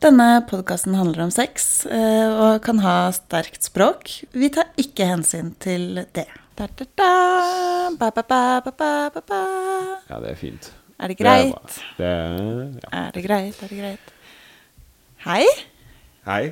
[0.00, 4.08] Denne podkasten handler om sex eh, og kan ha sterkt språk.
[4.32, 6.24] Vi tar ikke hensyn til det.
[6.56, 7.10] Da, da, da,
[8.00, 8.24] ba, ba,
[9.20, 9.40] ba.
[10.08, 10.70] Ja, det er fint.
[10.96, 11.76] Er det Det er greit?
[11.98, 12.32] Det er,
[12.80, 12.88] ja.
[13.02, 13.60] Er det greit?
[13.60, 14.06] Er det greit?
[15.28, 15.44] Hei.
[16.24, 16.44] Hei.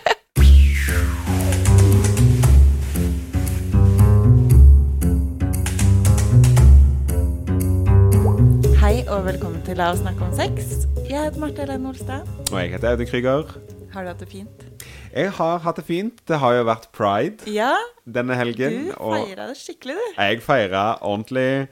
[9.11, 10.85] og velkommen til La oss snakke om sex.
[11.09, 12.27] Jeg heter Marte Helene Olstad.
[12.51, 13.53] Og jeg heter Audun Krüger.
[13.91, 14.65] Har du hatt det fint?
[15.11, 16.21] Jeg har hatt det fint.
[16.29, 17.73] Det har jo vært pride Ja,
[18.07, 18.85] denne helgen.
[18.91, 20.21] du feira det skikkelig, du.
[20.21, 21.67] jeg feira ordentlig.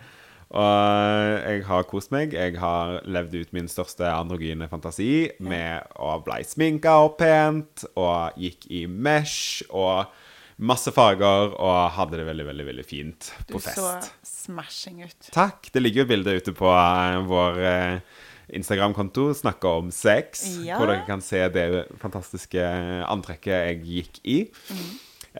[0.49, 2.33] Og jeg har kost meg.
[2.33, 8.35] Jeg har levd ut min største androgyne fantasi med å bli sminka opp pent, og
[8.41, 10.09] gikk i mesh og
[10.59, 13.79] masse farger, og hadde det veldig, veldig veldig fint Du på fest.
[13.79, 15.29] så smashing ut.
[15.31, 15.69] Takk.
[15.71, 17.99] Det ligger jo bilder ute på eh, vår eh,
[18.59, 20.77] Instagram-konto, 'Snakke om sex', Ja.
[20.77, 22.59] hvor dere kan se det fantastiske
[23.07, 24.39] antrekket jeg gikk i.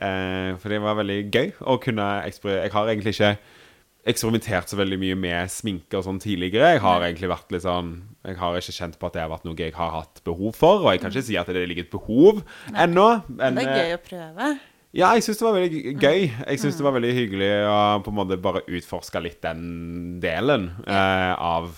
[0.00, 3.36] Eh, for det var veldig gøy å kunne Jeg har egentlig ikke
[4.06, 6.72] eksperimentert så veldig mye med sminke og sånn tidligere.
[6.76, 7.90] Jeg har egentlig vært litt sånn
[8.24, 10.80] Jeg har ikke kjent på at det har vært noe jeg har hatt behov for.
[10.86, 13.24] Og jeg kan ikke si at det ligger et behov ennå.
[13.28, 14.60] Men Det er eh, gøy å prøve.
[14.90, 16.20] Ja, jeg syns det var veldig gøy.
[16.26, 20.70] Jeg syns det var veldig hyggelig å på en måte bare utforske litt den delen
[20.82, 21.68] eh, av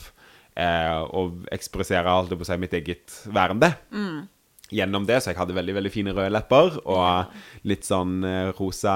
[0.57, 3.75] eh, å ekspressere alt det på å si, mitt eget værende.
[4.73, 7.35] Gjennom det, så jeg hadde veldig veldig fine røde lepper og
[7.69, 8.95] litt sånn eh, rosa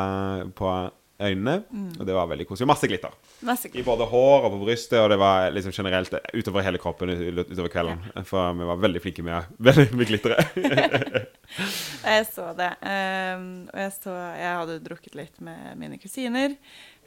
[0.56, 0.72] på
[1.20, 1.56] øynene.
[1.98, 2.67] Og det var veldig koselig.
[2.67, 3.14] Og masse glitter.
[3.47, 7.12] Masse I både hår og på brystet, og det var liksom generelt utover hele kroppen
[7.12, 8.05] utover kvelden.
[8.28, 9.50] For vi var veldig flinke med,
[9.98, 10.56] med glitteret.
[12.06, 12.72] Jeg så det.
[12.83, 16.55] Um, og jeg så Jeg hadde drukket litt med mine kusiner.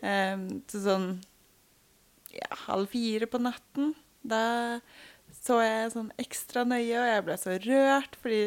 [0.01, 1.07] Um, til sånn
[2.35, 3.93] ja, halv fire på natten.
[4.23, 4.79] Da
[5.39, 8.41] så jeg sånn ekstra nøye, og jeg ble så rørt, fordi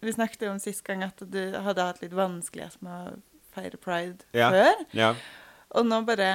[0.00, 3.18] vi snakket jo om sist gang at du hadde hatt litt vanskelighet med å
[3.60, 4.48] feire pride Ja.
[4.56, 4.82] før.
[4.96, 5.12] Ja.
[5.76, 6.32] Og nå bare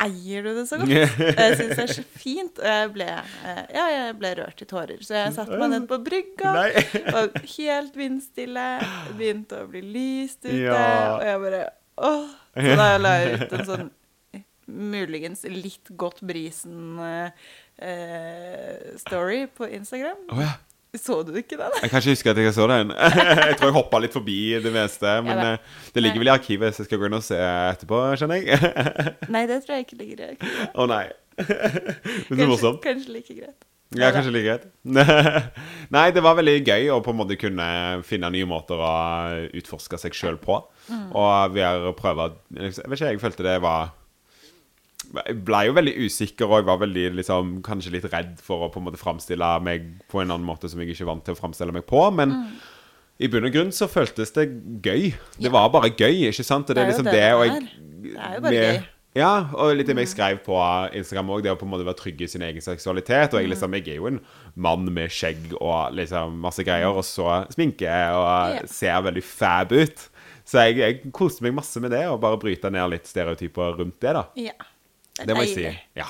[0.00, 0.88] eier du det så godt.
[1.36, 2.56] Jeg syns det er så fint.
[2.58, 3.04] Og jeg ble,
[3.44, 5.02] eh, ja, jeg ble rørt i tårer.
[5.04, 6.54] Så jeg satte meg ned på brygga.
[7.20, 8.64] Og helt vindstille.
[9.18, 10.56] Begynte å bli lyst ute.
[10.56, 11.18] Ja.
[11.18, 11.62] Og jeg bare
[12.00, 12.28] åh.
[12.56, 13.90] Så da la jeg ut en sånn
[14.70, 16.20] muligens litt godt
[17.82, 20.16] brisen-story på Instagram.
[20.32, 20.52] Oh, ja.
[20.98, 21.70] Så du ikke den?
[21.82, 22.90] Jeg kan ikke huske at jeg så den.
[23.50, 25.12] Jeg tror jeg hoppa litt forbi det meste.
[25.22, 28.00] Men eh, det ligger vel i arkivet, så jeg skal gå inn og se etterpå,
[28.18, 28.70] skjønner jeg.
[29.34, 30.72] Nei, det tror jeg ikke ligger i arkivet.
[30.74, 31.04] Å nei.
[32.28, 32.80] Men så morsomt.
[32.84, 33.60] kanskje like greit.
[33.98, 34.66] Ja, kanskje like greit.
[35.94, 37.70] Nei, det var veldig gøy å på en måte kunne
[38.06, 38.92] finne nye måter å
[39.62, 40.58] utforske seg sjøl på.
[40.90, 41.08] Mm.
[41.14, 43.94] Og har prøve Jeg vet ikke, jeg følte det var
[45.10, 48.78] ble jo veldig usikker, og jeg var veldig, liksom, kanskje litt redd for å på
[48.80, 51.40] en måte framstille meg på en annen måte som jeg ikke er vant til å
[51.40, 52.04] framstille meg på.
[52.14, 52.34] Men
[53.20, 54.46] i bunn og grunn så føltes det
[54.82, 55.10] gøy.
[55.38, 55.52] Det Mm.
[55.52, 56.70] Var bare gøy, ikke sant?
[56.70, 57.68] Og Det er liksom det det og jeg,
[58.02, 58.78] Det er jo bare med- gøy.
[58.80, 58.86] Mm.
[59.16, 60.54] Ja, og litt det jeg skrev på
[60.94, 63.34] Instagram òg, det å på en måte være trygg i sin egen seksualitet.
[63.34, 63.50] Og jeg Mm.
[63.50, 64.20] liksom, jeg er jo en
[64.54, 70.08] mann med skjegg og liksom masse greier, og så sminke og ser veldig fab ut.
[70.46, 73.98] Så jeg, jeg koste meg masse med det, og bare bryte ned litt stereotyper rundt
[74.00, 74.24] det, da.
[74.36, 74.52] Ja.
[75.26, 75.66] Det må jeg si.
[75.98, 76.06] Ja.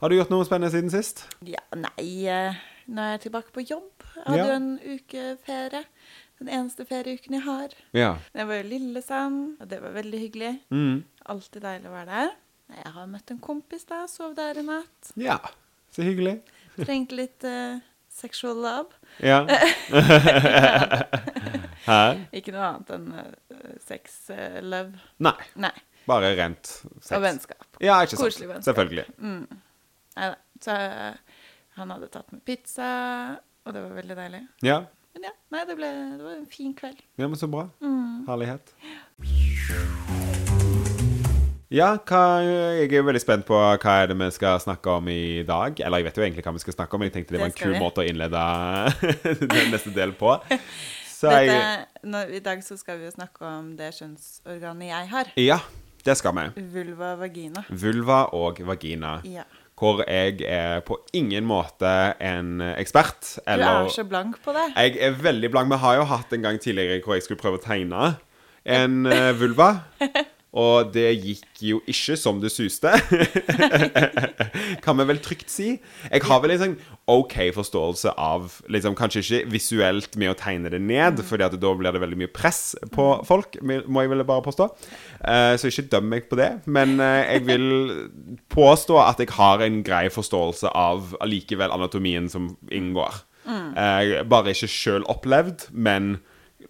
[0.00, 1.24] Har du gjort noe spennende siden sist?
[1.44, 2.54] Ja, nei, eh,
[2.88, 4.04] nå er jeg tilbake på jobb.
[4.16, 4.46] Jeg hadde Ja.
[4.46, 5.84] jo en uke ferie.
[6.40, 7.68] Den eneste ferieuken jeg har.
[7.92, 8.14] Ja.
[8.34, 10.54] Jeg var i Lillesand, og det var veldig hyggelig.
[10.70, 11.04] Mm.
[11.28, 12.30] Alltid deilig å være der.
[12.84, 15.12] Jeg har møtt en kompis da, sov der i natt.
[15.20, 15.36] Ja.
[15.92, 16.38] Så hyggelig.
[16.78, 18.88] Trengte litt uh, sexual love.
[19.20, 19.44] Ja.
[22.36, 24.98] Ikke noe annet enn uh, sex uh, love.
[25.22, 25.32] Nei.
[25.60, 25.72] Nei,
[26.08, 26.66] Bare rent
[27.00, 27.10] sex.
[27.16, 27.66] og vennskap.
[27.82, 28.24] Ja, ikke sant.
[28.28, 28.70] Koselig vennskap.
[28.74, 29.04] Selvfølgelig.
[29.20, 30.38] Nei da.
[30.60, 31.36] Så eh,
[31.80, 32.88] han hadde tatt med pizza,
[33.64, 34.40] og det var veldig deilig.
[34.66, 34.80] Ja.
[35.14, 35.88] Men ja, nei, det, ble,
[36.18, 37.00] det var en fin kveld.
[37.18, 37.64] Ja, men så bra.
[37.82, 38.26] Mm.
[38.28, 38.74] Herlighet.
[41.70, 45.42] Ja, hva, jeg er veldig spent på hva er det vi skal snakke om i
[45.46, 45.78] dag.
[45.78, 47.44] Eller jeg vet jo egentlig hva vi skal snakke om, men jeg tenkte det Det
[47.44, 47.82] var en kul vi.
[47.82, 48.40] måte å innlede
[49.54, 50.34] den neste del på.
[51.20, 55.08] Så jeg Dette, nå, I dag så skal vi jo snakke om det kjønnsorganet jeg
[55.12, 55.30] har.
[55.38, 55.58] Ja,
[56.06, 56.64] det skal vi.
[56.74, 57.64] Vulva vagina.
[57.68, 59.18] Vulva og vagina.
[59.24, 59.46] Ja.
[59.80, 61.88] Hvor jeg er på ingen måte
[62.20, 63.38] en ekspert.
[63.46, 64.66] Du er så blank på det.
[64.76, 65.72] Jeg er veldig blank.
[65.72, 68.10] Vi har jo hatt en gang tidligere hvor jeg skulle prøve å tegne
[68.64, 69.72] en eh, vulva.
[70.50, 72.90] Og det gikk jo ikke som det suste.
[74.84, 75.74] kan vi vel trygt si.
[76.10, 76.76] Jeg har vel sånn
[77.10, 81.72] OK forståelse av liksom, Kanskje ikke visuelt med å tegne det ned, Fordi at da
[81.76, 84.68] blir det veldig mye press på folk, må jeg vel bare påstå.
[85.20, 86.50] Eh, så ikke døm meg på det.
[86.70, 87.66] Men eh, jeg vil
[88.52, 93.24] påstå at jeg har en grei forståelse av allikevel anatomien som inngår.
[93.50, 96.18] Eh, bare ikke sjøl opplevd, men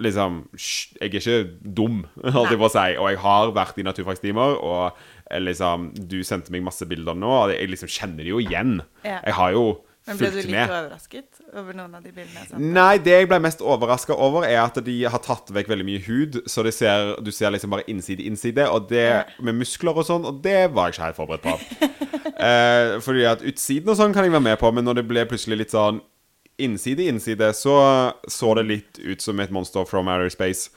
[0.00, 2.92] liksom Jeg er ikke dum, holdt jeg på å si.
[2.96, 4.96] Og jeg har vært i naturfagstimer, og
[5.38, 8.80] liksom Du sendte meg masse bilder nå, og jeg liksom kjenner det jo igjen.
[9.04, 9.20] Ja.
[9.26, 9.64] Jeg har jo
[10.08, 10.70] Men ble du litt med.
[10.72, 12.72] overrasket over noen av de bildene jeg sendte?
[12.74, 16.02] Nei, det jeg ble mest overraska over, er at de har tatt vekk veldig mye
[16.08, 16.40] hud.
[16.50, 19.06] Så ser, du ser liksom bare innside innside, og det
[19.38, 21.90] med muskler og sånn, og det var jeg ikke helt forberedt på.
[22.48, 25.28] eh, fordi at utsiden og sånn kan jeg være med på, men når det ble
[25.30, 26.00] plutselig litt sånn
[26.64, 27.76] innside innside, så
[28.28, 30.70] så det litt ut som et monster from outer space.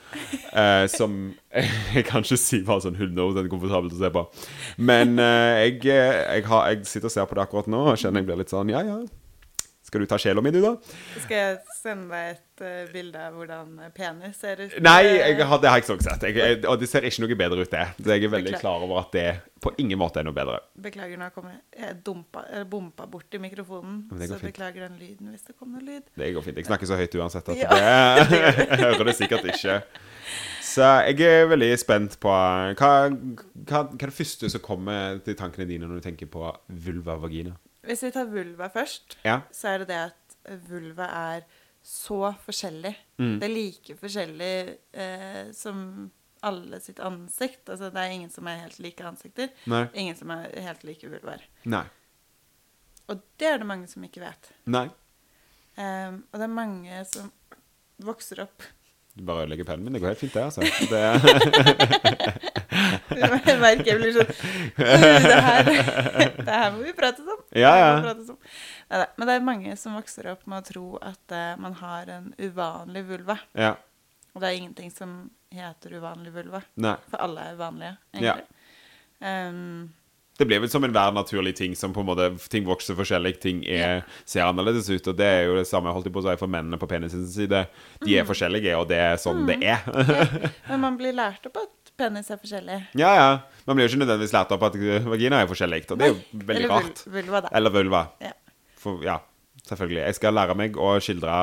[0.53, 1.33] Eh, som
[1.95, 4.23] Jeg kan ikke si var sånn 100 komfortabelt å se på.
[4.77, 8.23] Men eh, jeg, jeg, har, jeg sitter og ser på det akkurat nå og kjenner
[8.23, 9.01] jeg blir litt sånn Ja, ja.
[9.93, 10.71] Skal du ta sjela mi, du, da?
[11.21, 14.71] Skal jeg sende deg et uh, bilde av hvordan penis ser ut?
[14.81, 15.03] Nei,
[15.37, 16.23] har, det har jeg ikke sett.
[16.33, 17.83] Jeg, og det ser ikke noe bedre ut, det.
[17.99, 19.27] Så jeg er veldig klar over at det
[19.63, 20.59] på ingen måte er noe bedre.
[20.83, 24.03] Beklager, nå kommer jeg Jeg dumpa, eller bompa borti mikrofonen.
[24.11, 24.49] Så fint.
[24.51, 26.03] beklager den lyden hvis det kommer lyd.
[26.19, 26.57] Det går fint.
[26.61, 27.69] Jeg snakker så høyt uansett at Ja.
[27.71, 28.39] det
[28.69, 29.79] Jeg hører det sikkert ikke.
[30.63, 32.91] Så jeg er veldig spent på hva, hva,
[33.53, 37.25] hva er det første som kommer til tankene dine når du tenker på vulva og
[37.27, 37.55] vagina?
[37.83, 39.41] Hvis vi tar vulva først, Ja.
[39.51, 41.41] så er det det at vulva er
[41.83, 42.93] så forskjellig.
[43.19, 43.39] Mm.
[43.41, 44.53] Det er like forskjellig
[44.95, 46.09] eh, som
[46.45, 47.69] alle sitt ansikt.
[47.69, 49.47] Altså, det er ingen som er helt like ansikter.
[49.71, 49.85] Nei.
[50.03, 51.41] Ingen som er helt like vulvaer.
[51.69, 51.85] Nei.
[53.11, 54.43] Og det er det mange som ikke vet.
[54.71, 54.87] Nei.
[55.75, 57.31] Um, og det er mange som
[58.05, 58.61] vokser opp
[59.17, 59.93] Du bare ødelegger pennen min.
[59.95, 60.61] Det går helt fint, det, altså.
[60.93, 61.01] Det,
[63.13, 63.29] Jeg
[63.61, 64.31] merker jeg blir sånn
[64.77, 65.63] det her,
[66.47, 67.41] det her må vi prate om.
[67.53, 68.01] Ja, ja.
[68.01, 68.37] prates om.
[68.89, 72.33] Men det er mange som vokser opp med å tro at eh, man har en
[72.41, 73.37] uvanlig vulva.
[73.57, 73.75] ja.
[74.35, 76.63] Og det er ingenting som heter uvanlig vulva.
[76.81, 76.95] Nei.
[77.11, 78.33] For alle er vanlige, Ja.
[78.33, 78.47] egentlig.
[79.21, 79.89] Ehm,
[80.35, 83.63] Det blir vel som enhver naturlig ting som på en måte Ting vokser forskjellig, ting
[83.69, 85.07] er, ser annerledes ut.
[85.07, 87.35] Og det er jo det samme holdt jeg på å si for mennene på penisens
[87.35, 87.67] side.
[88.01, 88.19] De Mm.
[88.19, 89.83] er forskjellige, og det er sånn det er.
[90.69, 92.87] men man blir lært opp at penis er forskjellig.
[92.95, 93.39] ja, ja.
[93.67, 94.73] Man blir jo ikke nødvendigvis lært opp at
[95.05, 95.85] vagina er forskjellig.
[95.91, 97.05] Og det er jo veldig Eller rart.
[97.07, 97.49] vulva, da.
[97.53, 98.01] Eller vulva.
[98.19, 98.31] Ja.
[98.75, 99.19] For, ja,
[99.67, 100.03] selvfølgelig.
[100.05, 101.33] Jeg skal lære meg å skildre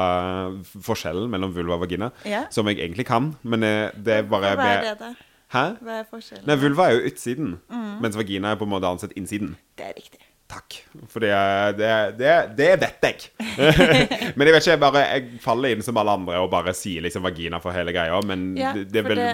[0.85, 2.45] forskjellen mellom vulva og vagina, Ja.
[2.51, 5.13] som jeg egentlig kan, men eh, det er bare Hva er det, da?
[5.51, 5.65] Hæ?
[5.83, 6.47] Hva er forskjellen?
[6.47, 8.01] Nei, vulva er jo utsiden, Mm.
[8.03, 9.57] mens vagina er på en måte ansett innsiden.
[9.77, 10.21] Det er riktig.
[10.51, 10.75] Takk.
[11.07, 11.31] For det,
[11.79, 13.29] det, det, det vet jeg.
[14.37, 17.05] men jeg vet ikke, jeg bare Jeg faller inn som alle andre og bare sier
[17.07, 19.29] liksom vagina for hele greia, men Ja, det, det er for det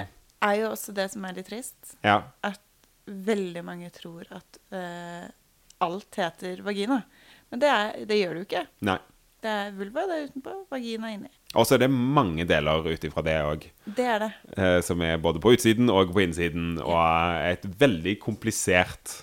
[0.44, 1.96] er jo også det som er litt trist.
[2.04, 2.18] Ja.
[2.44, 2.60] At
[3.08, 5.24] veldig mange tror at uh,
[5.80, 7.00] alt heter vagina.
[7.52, 8.64] Men det, er, det gjør du ikke.
[8.88, 8.98] Nei.
[9.44, 11.28] Det er vulva, det er utenpå, vagina inni.
[11.54, 13.66] Og så er det mange deler ut ifra det òg.
[13.84, 14.30] Det er det.
[14.56, 19.20] eh, som er både på utsiden og på innsiden, og er et veldig komplisert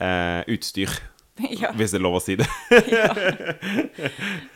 [0.00, 0.90] eh, utstyr,
[1.62, 1.70] ja.
[1.76, 2.48] hvis det er lov å si det.
[2.96, 3.10] ja.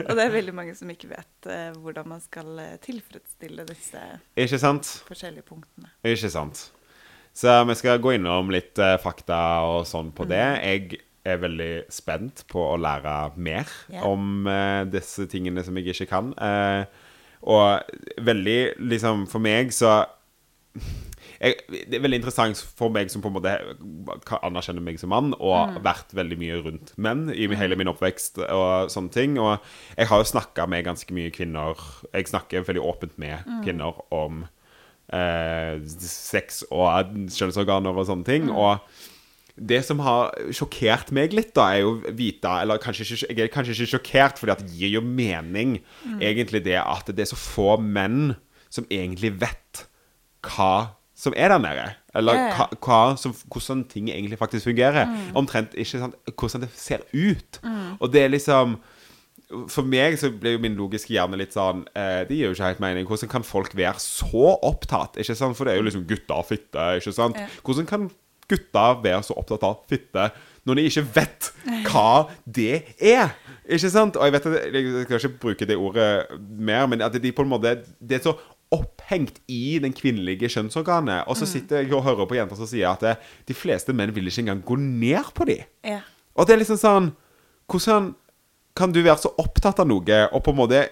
[0.09, 4.03] Og det er veldig mange som ikke vet eh, hvordan man skal eh, tilfredsstille disse
[4.35, 5.93] forskjellige punktene.
[6.09, 6.69] Ikke sant.
[7.39, 10.43] Så vi skal gå innom litt eh, fakta og sånn på det.
[10.65, 14.07] Jeg er veldig spent på å lære mer yeah.
[14.07, 16.33] om uh, disse tingene som jeg ikke kan.
[16.39, 16.85] Uh,
[17.49, 18.61] og veldig
[18.91, 19.93] liksom For meg så
[21.43, 23.55] jeg, Det er veldig interessant for meg som på en måte
[24.43, 28.91] anerkjenner meg som mann, og vært veldig mye rundt menn i hele min oppvekst og
[28.91, 29.39] sånne ting.
[29.39, 29.57] Og
[29.95, 31.79] jeg har jo snakka med ganske mye kvinner
[32.13, 34.43] Jeg snakker veldig åpent med kvinner om
[35.15, 38.51] uh, sex og kjønnsorganer og sånne ting.
[38.51, 38.83] Og
[39.59, 43.53] det som har sjokkert meg litt, da, er jo vite Eller kanskje ikke, jeg er
[43.53, 45.79] kanskje ikke sjokkert, for det gir jo mening,
[46.21, 48.37] egentlig, det at det er så få menn
[48.71, 49.87] som egentlig vet
[50.45, 51.87] hva som er der nede.
[52.15, 52.51] Eller ja.
[52.55, 55.09] hva, hva som, hvordan ting egentlig faktisk fungerer.
[55.39, 57.59] Omtrent ikke sant, hvordan det ser ut.
[57.99, 58.79] Og det er liksom
[59.73, 62.67] for meg så blir jo min logiske hjerne litt sånn eh, Det gir jo ikke
[62.69, 63.07] helt mening.
[63.09, 65.17] Hvordan kan folk være så opptatt?
[65.17, 65.57] Ikke sant?
[65.57, 66.85] For det er jo liksom gutter og fitte.
[67.01, 67.39] Ikke sant?
[67.41, 67.49] Ja.
[67.65, 68.11] Hvordan kan
[68.49, 70.31] gutter være så opptatt av fitte
[70.69, 71.49] når de ikke vet
[71.89, 73.33] hva det er?
[73.65, 74.19] Ikke sant?
[74.19, 76.09] Og jeg vet at Jeg skal ikke bruke det ordet
[76.41, 78.37] mer, men at de på en måte Det er så
[78.75, 81.25] opphengt i den kvinnelige kjønnsorganet.
[81.25, 83.15] Og så sitter jeg og hører på jenter som sier at det,
[83.49, 85.63] de fleste menn vil ikke engang gå ned på dem.
[85.89, 86.03] Ja.
[86.37, 87.13] Og det er liksom sånn
[87.69, 88.13] Hvordan
[88.79, 90.85] kan du være så opptatt av noe, og på en måte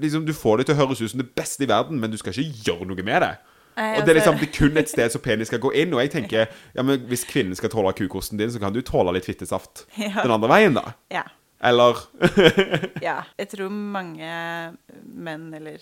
[0.00, 2.20] liksom, Du får det til å høres ut som det beste i verden, men du
[2.20, 3.32] skal ikke gjøre noe med det.
[3.76, 5.72] Nei, Og det er liksom altså- det er kun et sted som penis skal gå
[5.74, 5.94] inn.
[5.94, 9.12] Og jeg tenker ja, men hvis kvinnen skal tåle kukosten din, så kan du tåle
[9.16, 10.22] litt fittesaft Ja.
[10.22, 10.92] den andre veien, da.
[11.10, 11.24] Ja.
[11.64, 11.96] Eller
[13.02, 13.22] ja.
[13.38, 15.78] Jeg tror mange menn, eller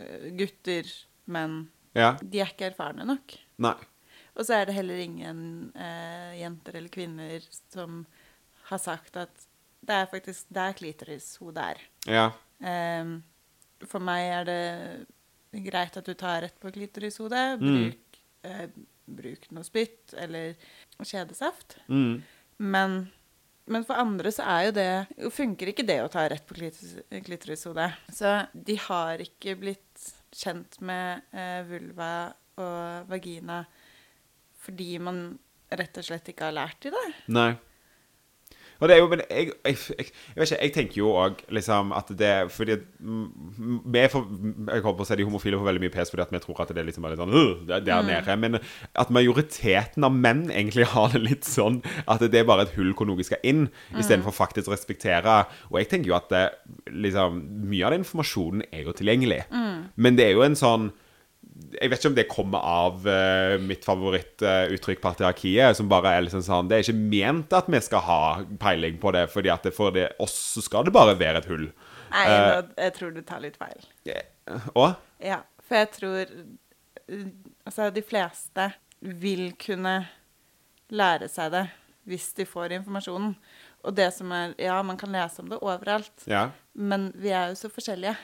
[0.00, 0.88] eh, gutter,
[1.26, 2.16] menn, Ja.
[2.22, 3.36] de er ikke erfarne nok.
[3.58, 3.74] Nei.
[4.36, 7.40] Og så er det heller ingen eh, jenter eller kvinner
[7.72, 8.02] som
[8.68, 9.30] har sagt at
[9.86, 11.78] det er faktisk der er klitoris hun der.
[12.10, 12.30] Ja.
[12.64, 13.22] Ehm,
[13.86, 15.06] for meg er det
[15.52, 17.60] greit at du tar rett på klitorishodet.
[17.60, 17.76] Mm.
[17.76, 18.66] Bruk, eh,
[19.06, 20.56] bruk noe spytt eller
[21.02, 21.78] kjedesaft.
[21.88, 22.22] Mm.
[22.58, 22.96] Men,
[23.66, 26.98] men for andre så er jo det Funker ikke det å ta rett på klitoris,
[27.26, 27.90] klitorishodet.
[28.12, 32.10] Så de har ikke blitt kjent med eh, vulva
[32.56, 33.62] og vagina
[34.66, 35.28] fordi man
[35.76, 37.06] rett og slett ikke har lært i det.
[37.30, 37.52] Nei.
[38.80, 41.38] Og det er jo, men jeg, jeg, jeg, jeg vet ikke, jeg tenker jo òg
[41.56, 44.26] liksom at det Fordi vi er for,
[44.68, 46.60] Jeg holdt på å si de homofile får veldig mye pes fordi at vi tror
[46.64, 48.36] at det er liksom bare litt sånn «Øh, det er der nede.
[48.42, 48.58] Men
[48.98, 52.92] at majoriteten av menn egentlig har det litt sånn at det er bare et hull
[52.96, 53.66] hvor noe skal inn,
[53.96, 55.38] istedenfor faktisk å respektere.
[55.70, 56.44] Og jeg tenker jo at det,
[56.92, 59.42] liksom Mye av den informasjonen er jo tilgjengelig.
[59.96, 60.90] Men det er jo en sånn
[61.76, 66.44] jeg vet ikke om det kommer av uh, mitt favorittuttrykk, patriarkiet, som bare er liksom
[66.46, 68.20] sånn Det er ikke ment at vi skal ha
[68.62, 71.50] peiling på det, fordi at det, for det, oss så skal det bare være et
[71.50, 71.68] hull.
[72.12, 73.88] Nei, uh, jeg tror du tar litt feil.
[74.74, 74.94] Og?
[75.20, 77.26] Ja, for jeg tror uh,
[77.66, 79.98] Altså, de fleste vil kunne
[80.94, 81.66] lære seg det
[82.06, 83.34] hvis de får informasjonen.
[83.86, 86.50] Og det som er Ja, man kan lese om det overalt, Ja.
[86.74, 88.16] men vi er jo så forskjellige.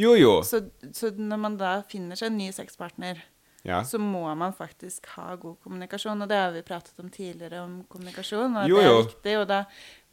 [0.00, 0.40] Jo, jo.
[0.46, 0.62] Så,
[0.96, 3.22] så når man da finner seg en ny sexpartner,
[3.62, 3.82] Ja.
[3.84, 6.22] så må man faktisk ha god kommunikasjon.
[6.22, 8.56] Og det har vi pratet om tidligere, om kommunikasjon.
[8.56, 9.64] Og Jo, det er riktig viktig, og da,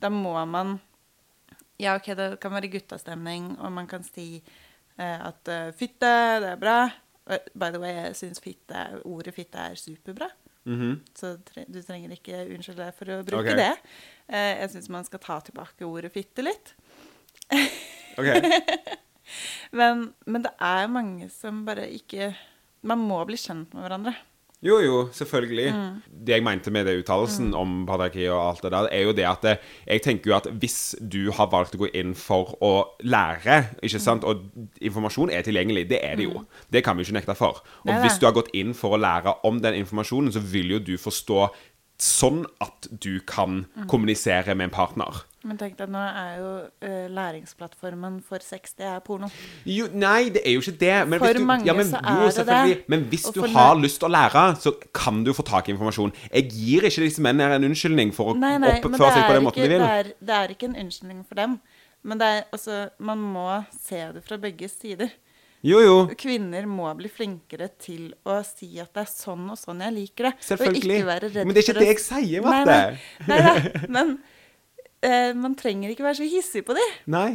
[0.01, 0.79] da må man
[1.79, 4.41] Ja, OK, det kan være guttastemning, og man kan si
[4.97, 6.09] eh, at eh, fitte,
[6.41, 6.89] det er bra.
[7.27, 8.41] Og, by the way, jeg syns
[9.05, 10.27] ordet fitte er superbra.
[10.65, 11.01] Mhm.
[11.15, 13.55] Så tre, du trenger ikke unnskylde deg for å bruke okay.
[13.55, 13.77] det.
[14.27, 16.73] Eh, jeg syns man skal ta tilbake ordet fitte litt.
[18.17, 18.27] OK.
[19.75, 22.31] Men, men det er mange som bare ikke
[22.87, 24.13] Man må bli kjent med hverandre.
[24.65, 25.73] Jo, jo, selvfølgelig.
[26.09, 29.25] Det jeg mente med det uttalelsen om patriarki og alt det der, er jo det
[29.29, 29.53] at det,
[29.85, 32.71] jeg tenker jo at hvis du har valgt å gå inn for å
[33.05, 34.49] lære, ikke sant, og
[34.81, 36.41] informasjon er tilgjengelig, det er det jo.
[36.73, 37.61] Det kan vi ikke nekte for.
[37.85, 40.81] Og hvis du har gått inn for å lære om den informasjonen, så vil jo
[40.89, 41.43] du forstå
[42.01, 45.23] sånn at du kan kommunisere med en partner.
[45.47, 46.49] Men tenk deg, nå er jo
[46.83, 49.29] uh, læringsplattformen for sex, det er porno.
[49.69, 50.95] Jo, nei, det er jo ikke det.
[51.07, 52.77] Men For du, mange ja, men, så jo, er det det.
[52.91, 55.69] Men hvis Og du har ne- lyst til å lære, så kan du få tak
[55.69, 56.11] i informasjon.
[56.33, 59.47] Jeg gir ikke disse mennene en unnskyldning for å Nei, nei, oppføre seg på den
[59.47, 59.85] måten ikke, de vil.
[59.85, 61.55] det, er, det er ikke en unnskyldning for dem.
[62.07, 65.15] Men det er, altså, man må se det fra begge sider.
[65.65, 65.95] Jo, jo.
[66.19, 70.29] Kvinner må bli flinkere til å si at det er sånn og sånn jeg liker
[70.29, 70.33] det.
[70.51, 70.83] Selvfølgelig.
[70.85, 72.77] Og ikke være redd Men det er ikke det jeg sier, Marte.
[73.25, 74.15] Nei, nei, nei, men
[75.07, 76.87] uh, man trenger ikke være så hissig på det.
[77.09, 77.29] Nei.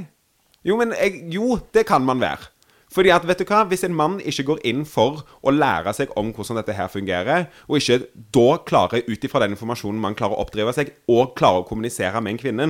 [0.63, 2.53] Jo, men jeg, jo, det kan man være.
[2.93, 6.13] Fordi at, vet du hva, Hvis en mann ikke går inn for å lære seg
[6.19, 8.03] om hvordan dette her fungerer, og ikke
[8.35, 12.21] da klarer ut ifra den informasjonen man klarer å oppdrive seg, og klarer å kommunisere
[12.21, 12.69] med en kvinne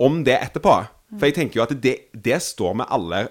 [0.00, 0.78] om det etterpå
[1.18, 3.24] For jeg tenker jo at det, det står vi alle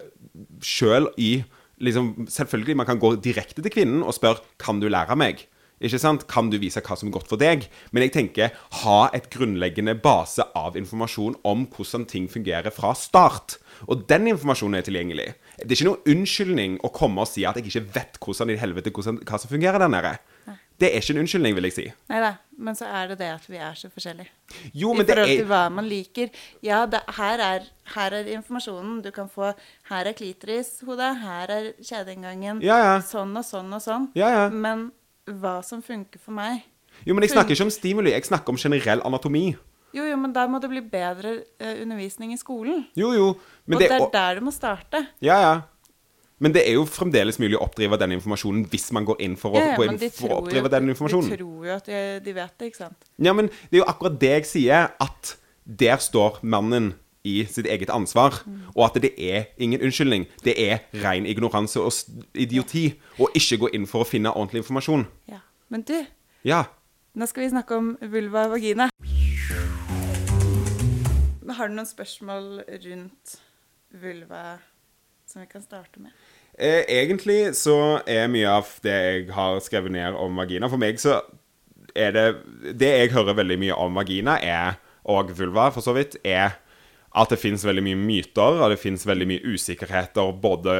[0.63, 1.43] sjøl i
[1.83, 5.47] liksom, Selvfølgelig, man kan gå direkte til kvinnen og spørre Kan du lære meg.
[5.79, 6.25] Ikke sant?
[6.27, 7.69] Kan du vise hva som er godt for deg?
[7.95, 13.55] Men jeg tenker ha et grunnleggende base av informasjon om hvordan ting fungerer fra start.
[13.87, 15.29] Og den informasjonen er tilgjengelig.
[15.61, 18.59] Det er ikke noen unnskyldning å komme og si at jeg ikke vet hvordan i
[18.59, 20.17] helvete hvordan, hva som fungerer der nede.
[20.79, 21.85] Det er ikke en unnskyldning, vil jeg si.
[22.09, 24.29] Nei da, men så er det det at vi er så forskjellige.
[24.73, 26.29] Jo, I men det forhold er til hva man liker.
[26.63, 29.51] Ja, det, her, er, her er informasjonen du kan få.
[29.89, 32.61] Her er klitorishodet, her er kjedeinngangen.
[32.63, 32.93] Ja, ja.
[33.03, 34.07] Sånn og sånn og sånn.
[34.19, 34.45] Ja, ja.
[34.49, 34.89] Men
[35.29, 36.63] hva som funker for meg
[37.05, 38.11] Jo, men jeg snakker ikke om stimuli.
[38.15, 39.49] Jeg snakker om generell anatomi.
[39.95, 42.83] Jo, jo, men da må det bli bedre eh, undervisning i skolen.
[42.99, 43.29] Jo, jo.
[43.65, 45.03] Men og det er og- der du må starte.
[45.21, 45.53] Ja, ja.
[46.39, 49.57] Men det er jo fremdeles mulig å oppdrive den informasjonen hvis man går inn for
[49.57, 51.89] å, Ja, inn for å oppdrive den de tror jo at
[52.23, 53.09] de, vet det, ikke sant?
[53.19, 55.33] Ja, men det er jo akkurat det jeg sier, at
[55.65, 56.93] der står mannen
[57.27, 58.39] i sitt eget ansvar,
[58.71, 60.25] og at det er ingen unnskyldning.
[60.43, 61.91] Det er ren ignoranse og
[62.33, 65.05] idioti å ikke gå inn for å finne ordentlig informasjon.
[65.27, 65.43] Ja.
[65.69, 66.05] Men du,
[66.47, 66.63] Ja.
[67.13, 68.89] nå skal vi snakke om vulva og vagina.
[71.59, 73.35] Har du noen spørsmål rundt
[73.91, 74.59] vulva
[75.27, 76.13] som vi kan starte med?
[76.59, 80.97] Eh, egentlig så er mye av det jeg har skrevet ned om vagina For meg
[80.99, 81.21] så
[81.95, 82.25] er det
[82.75, 84.75] Det jeg hører veldig mye om vagina, er,
[85.07, 86.59] og vulva for så vidt, er
[87.17, 90.75] at det fins veldig mye myter, og det fins veldig mye usikkerheter både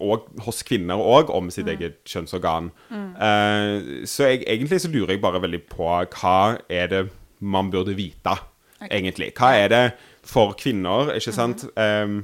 [0.00, 2.70] og, hos kvinner òg om sitt eget kjønnsorgan.
[2.88, 6.38] Eh, så jeg, egentlig så lurer jeg bare veldig på hva
[6.72, 7.04] er det
[7.38, 8.38] man burde vite,
[8.88, 9.34] egentlig.
[9.36, 9.84] Hva er det
[10.26, 11.68] for kvinner, ikke sant?
[11.76, 11.76] Mm.
[11.76, 12.18] hva,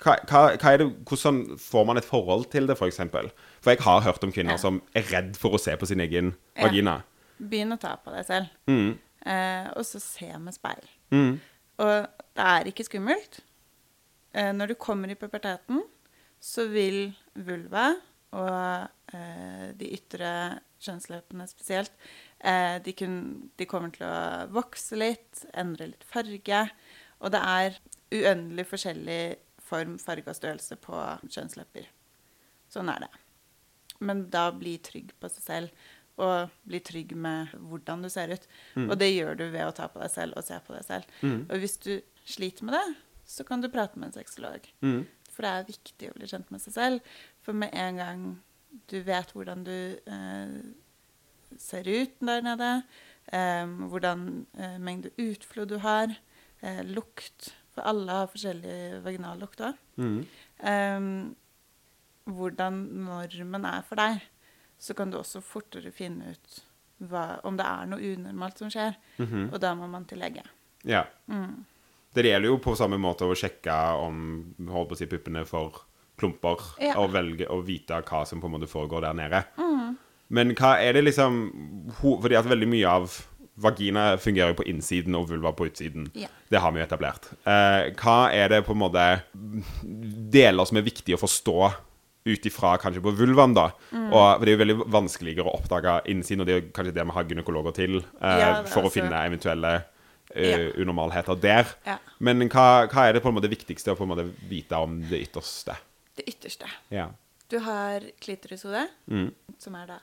[0.00, 0.16] hva,
[0.56, 2.80] hva det, hvordan får man et forhold til det, f.eks.?
[2.80, 3.30] For, eksempel?
[3.60, 4.62] for jeg har hørt om kvinner Ja.
[4.62, 6.66] som er redd for å se på sin egen Ja.
[6.66, 7.02] vagina.
[7.40, 8.48] Begynn å ta på deg selv.
[8.68, 8.98] Mm.
[9.26, 10.88] Eh, og så se med speil.
[11.12, 11.40] Mm.
[11.78, 13.40] Og det er ikke skummelt.
[14.34, 15.82] Eh, når du kommer i puberteten,
[16.40, 17.94] så vil vulva
[18.32, 21.90] og eh, de ytre kjønnsleppene spesielt,
[22.40, 26.62] eh, de, kun, de kommer til å vokse litt, endre litt farge.
[27.20, 27.80] Og det er
[28.14, 29.20] uendelig forskjellig
[29.70, 30.98] form, farge og størrelse på
[31.30, 31.88] kjønnslepper.
[32.70, 33.10] Sånn er det.
[34.00, 35.88] Men da bli trygg på seg selv,
[36.20, 38.42] og bli trygg med hvordan du ser ut.
[38.82, 41.14] Og det gjør du ved å ta på deg selv og se på deg selv.
[41.24, 41.38] Mm.
[41.46, 41.94] Og hvis du
[42.28, 42.84] sliter med det,
[43.30, 44.66] så kan du prate med en sexolog.
[44.84, 45.04] Mm.
[45.30, 47.12] For det er viktig å bli kjent med seg selv.
[47.46, 48.24] For med en gang
[48.90, 50.58] du vet hvordan du eh,
[51.58, 52.72] ser ut der nede,
[53.32, 54.26] eh, hvordan
[54.58, 56.12] eh, mengde utflod du har,
[56.60, 59.78] eh, lukt For alle har forskjellig vaginallukt òg.
[60.00, 60.18] Mm.
[60.66, 61.36] Um,
[62.30, 64.20] hvordan normen er for deg,
[64.80, 66.58] så kan du også fortere finne ut
[67.10, 68.96] hva, om det er noe unormalt som skjer.
[69.20, 69.50] Mhm.
[69.52, 70.44] Og da må man til lege.
[70.84, 71.04] Ja.
[71.30, 71.64] Mm.
[72.12, 74.20] Det gjelder jo på samme måte å sjekke om
[74.68, 75.84] holdt på å si, puppene for
[76.20, 76.98] klumper, Ja.
[76.98, 79.44] og velge å vite hva som på en måte foregår der nede.
[79.56, 79.96] Mm.
[80.28, 83.26] Men hva er det liksom Fordi at veldig mye av
[83.60, 86.08] vagina fungerer jo på innsiden og vulva på utsiden.
[86.18, 86.28] Ja.
[86.50, 87.28] Det har vi jo etablert.
[87.44, 89.04] Eh, hva er det på en måte
[90.32, 91.56] deler som er viktig å forstå
[92.30, 93.70] ut ifra kanskje på vulvaen, da?
[93.94, 94.10] Mm.
[94.12, 96.94] Og for det er jo veldig vanskeligere å oppdage innsiden, og det er jo kanskje
[96.98, 98.90] det vi har gynekologer til, eh, Ja, for altså.
[98.90, 99.72] å finne eventuelle
[100.34, 101.72] eh, unormalheter der.
[101.86, 101.96] Ja.
[102.20, 105.00] Men hva, hva er det på en måte viktigste å på en måte vite om
[105.08, 105.74] det ytterste?
[106.16, 106.68] Det ytterste.
[106.92, 107.08] Ja.
[107.50, 109.32] Du har klitorishode, Mm.
[109.58, 109.98] som er da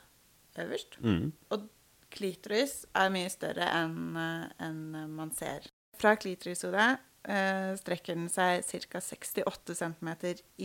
[0.58, 0.98] øverst.
[1.00, 1.32] Mm.
[1.50, 1.68] Og
[2.10, 4.80] klitoris er mye større enn en
[5.14, 5.66] man ser.
[5.98, 6.98] Fra klitorishodet
[7.28, 9.00] eh, strekker den seg ca.
[9.02, 10.10] 68 cm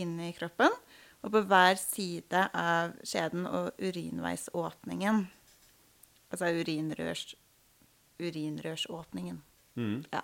[0.00, 0.70] inn i kroppen.
[1.24, 5.24] Og på hver side av skjeden og urinveisåpningen
[6.34, 7.34] Altså urinrørs,
[8.18, 9.36] urinrørsåpningen.
[9.78, 10.00] Mm.
[10.10, 10.20] Ja.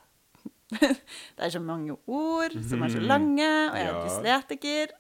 [0.80, 4.02] Det er så mange ord som er så lange, og jeg er Ja.
[4.06, 4.94] dysletiker.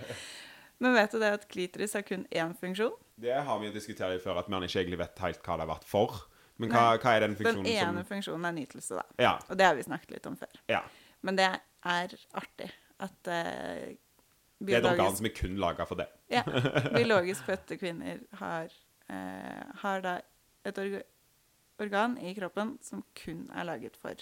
[0.80, 2.94] Men vet du det at klitoris har kun én funksjon?
[3.20, 5.72] Det har vi jo diskutert før, at man ikke egentlig vet helt hva det har
[5.74, 6.20] vært for.
[6.60, 9.04] Men hva, hva er den funksjonen som Den ene som funksjonen er nytelse, da.
[9.20, 9.32] Ja.
[9.48, 10.60] Og det har vi snakket litt om før.
[10.72, 10.82] ja.
[11.20, 11.50] Men det
[11.84, 12.70] er artig
[13.04, 13.96] at eh,
[14.56, 16.06] Det er et organ som er kun laga for det.
[16.32, 16.40] ja,
[16.96, 18.72] biologisk fødte kvinner har,
[19.12, 20.14] uh, har da
[20.64, 21.02] et orga,
[21.80, 24.16] organ i kroppen som kun er laget for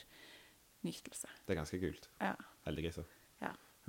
[0.87, 1.31] nytelse.
[1.47, 2.11] Det er ganske kult.
[2.23, 2.35] Ja.
[2.67, 3.07] Heldiggriser.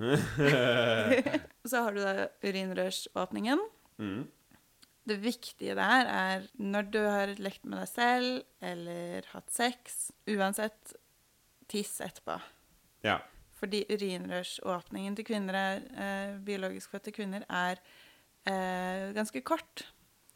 [1.70, 3.60] Så har du da urinrørsåpningen.
[4.00, 4.22] Mm.
[5.10, 10.94] Det viktige der er når du har lekt med deg selv eller hatt sex, uansett
[11.70, 12.38] tiss etterpå.
[13.06, 13.18] Ja.
[13.60, 17.80] Fordi urinrørsåpningen til kvinner er, eh, biologisk fødte kvinner er
[18.46, 19.84] eh, ganske kort.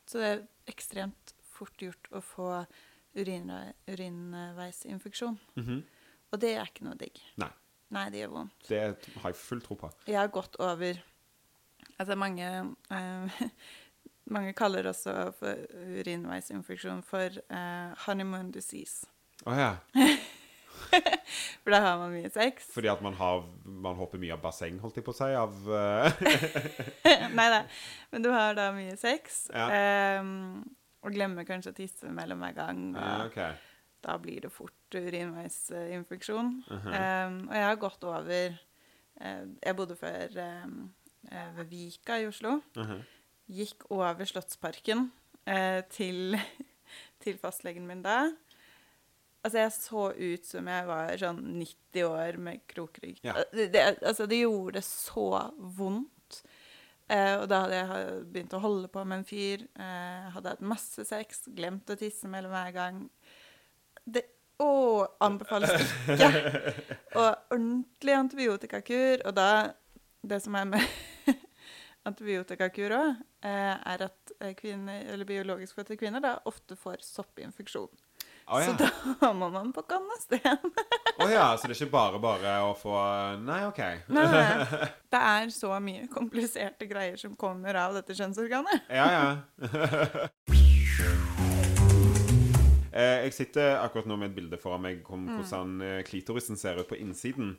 [0.06, 2.50] Så det er ekstremt fort gjort å få
[3.16, 5.38] urinre, urinveisinfeksjon.
[5.56, 5.82] Mhm.
[6.34, 7.20] Og det er ikke noe digg.
[7.38, 7.50] Nei.
[7.94, 8.68] Nei, det gjør vondt.
[8.68, 8.80] Det
[9.22, 9.90] har jeg full tro på.
[10.10, 11.02] Jeg har gått over
[11.94, 12.46] Altså mange
[12.90, 13.34] eh,
[14.32, 15.66] Mange kaller også for
[15.98, 19.06] urinveisinfeksjon for uh, honeymoon disease.
[19.44, 19.72] Å ja.
[21.62, 22.68] For da har man mye sex.
[22.74, 25.70] Fordi at man, har, man hopper mye av basseng, holdt jeg på å si, av
[25.78, 27.60] eh, Nei da.
[28.12, 29.46] Men du har da mye sex.
[29.54, 30.20] Ja.
[30.20, 30.64] Um,
[31.04, 32.84] og glemmer kanskje å tisse mellom hver gang.
[32.94, 33.72] Og ja, OK.
[34.04, 36.52] Da blir det fort urinveisinfeksjon.
[36.68, 37.28] Uh -huh.
[37.28, 38.58] um, og jeg har gått over
[39.20, 42.60] uh, Jeg bodde før eh, ved Vika i Oslo.
[42.76, 43.02] Mhm.
[43.50, 45.08] Gikk over Slottsparken
[45.44, 46.38] eh, til,
[47.24, 48.30] til fastlegen min da.
[49.44, 53.18] Altså, jeg så ut som jeg var sånn 90 år med krokrygg.
[53.26, 53.36] Ja.
[53.52, 55.26] Det, det, altså, det gjorde så
[55.76, 56.38] vondt.
[57.12, 59.66] Eh, og da hadde jeg begynt å holde på med en fyr.
[59.76, 63.02] Eh, hadde hatt masse sex, glemt å tisse mellom hver gang.
[64.04, 64.24] Det
[64.64, 66.30] å, anbefales ikke.
[67.20, 69.26] Og ordentlig antibiotikakur.
[69.28, 69.48] Og da
[70.24, 70.84] Det som er med
[72.08, 77.92] antibiotikakur òg, eh, er at eh, kvinner, eller biologisk fødte kvinner da ofte får soppinfeksjon.
[78.46, 78.66] Oh, ja.
[78.66, 78.72] Så
[79.20, 80.40] da må man på kannesten.
[81.16, 82.92] Å ja, så det er ikke bare bare å få
[83.40, 83.80] Nei, OK.
[84.12, 84.82] Nei, nei.
[85.14, 88.90] Det er så mye kompliserte greier som kommer av dette kjønnsorganet.
[88.90, 90.28] Ja, ja.
[92.94, 96.78] Eh, jeg sitter akkurat nå med et bilde foran meg om hvordan eh, klitorisen ser
[96.78, 97.56] ut på innsiden.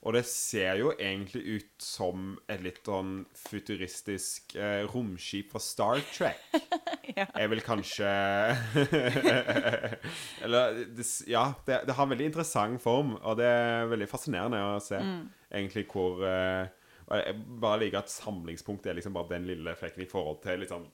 [0.00, 6.00] Og det ser jo egentlig ut som et litt sånn futuristisk eh, romskip fra Star
[6.14, 6.40] Trek.
[7.10, 7.24] Ja.
[7.34, 8.06] Jeg vil kanskje
[10.44, 14.60] Eller det, Ja, det, det har en veldig interessant form, og det er veldig fascinerende
[14.76, 15.00] å se
[15.50, 16.68] egentlig hvor eh,
[17.24, 20.86] Jeg bare liker at samlingspunktet er liksom bare den lille flekken i forhold til liksom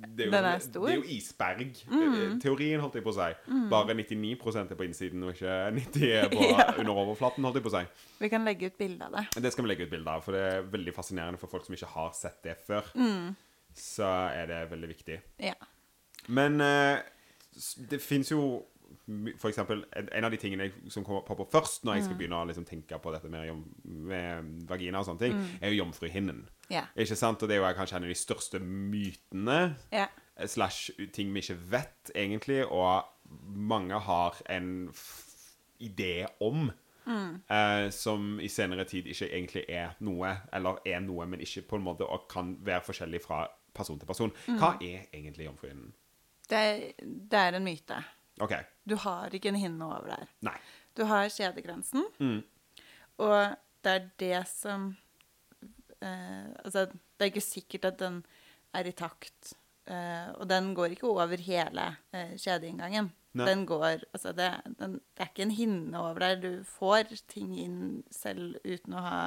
[0.00, 0.86] det er, jo, Den er stor.
[0.86, 1.60] det er jo isberg.
[1.90, 3.28] Eh, Teorien, holdt jeg på å si.
[3.70, 4.32] Bare 99
[4.72, 6.66] er på innsiden, og ikke 90 er på, Ja.
[6.78, 7.84] under overflaten, holdt jeg på å si.
[8.20, 9.26] Vi kan legge ut bilde av det.
[9.42, 11.76] Det skal vi legge ut bilde av, for det er veldig fascinerende for folk som
[11.76, 12.88] ikke har sett det før.
[13.76, 15.20] Så er det veldig viktig.
[15.46, 15.54] Ja.
[16.28, 16.98] Men eh,
[17.90, 18.64] det fins jo
[19.38, 22.48] for eksempel, en av de tingene som kommer på først når jeg skal begynne å
[22.48, 26.42] liksom, tenke på dette med, med vagina og sånne ting, er jo jomfruhinnen.
[26.70, 26.90] Yeah.
[26.94, 27.42] Ikke sant?
[27.42, 31.58] Og det er jo kanskje en av de største mytene eh, slash ting vi ikke
[31.72, 33.08] vet, egentlig, og
[33.70, 34.70] mange har en
[35.80, 36.70] idé om.
[37.10, 41.80] Eh, som i senere tid ikke egentlig er noe, eller er noe, men ikke på
[41.80, 44.32] en måte og kan være forskjellig fra person til person.
[44.60, 45.90] Hva er egentlig jomfruhinnen?
[46.50, 46.62] Det,
[47.00, 47.98] det er en myte.
[48.40, 48.54] OK.
[48.88, 50.32] Du har ikke en hinne over der.
[50.48, 50.56] Nei.
[50.96, 52.06] Du har kjedegrensen,
[53.20, 54.90] og det er det som
[56.00, 58.22] eh, Altså, det er ikke sikkert at den
[58.74, 59.54] er i takt.
[59.86, 63.12] eh, og den går ikke over hele eh, kjedeinngangen.
[63.32, 63.46] Nei.
[63.46, 66.40] Den går Altså, det, den, det er ikke en hinne over der.
[66.40, 69.18] Du får ting inn selv uten å ha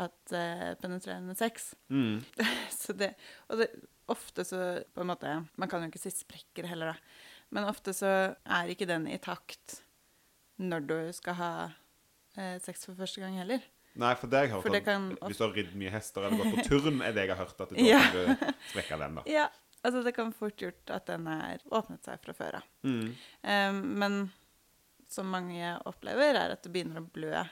[0.00, 1.74] hatt eh, penetrerende sex.
[1.88, 2.22] Mm.
[2.80, 3.14] så det,
[3.48, 3.68] og det,
[4.10, 4.58] ofte så
[4.92, 7.33] på en måte Man kan jo ikke si sprekker heller, da.
[7.54, 9.80] Men ofte så er ikke den i takt
[10.62, 11.52] når du skal ha
[12.38, 13.62] eh, sex for første gang heller.
[13.94, 16.24] Nei, for det har jeg hørt det at kan Hvis du har ridd mye hester
[16.26, 18.00] eller gått på turn, er det jeg har hørt at du Ja.
[18.02, 19.22] kan du sprekke den, da.
[19.36, 19.44] Ja,
[19.86, 22.66] altså det kan fort gjort at den er åpnet seg fra før av.
[22.82, 23.12] Mm.
[23.46, 24.18] Um, men
[25.14, 27.44] som mange opplever, er at det begynner å blø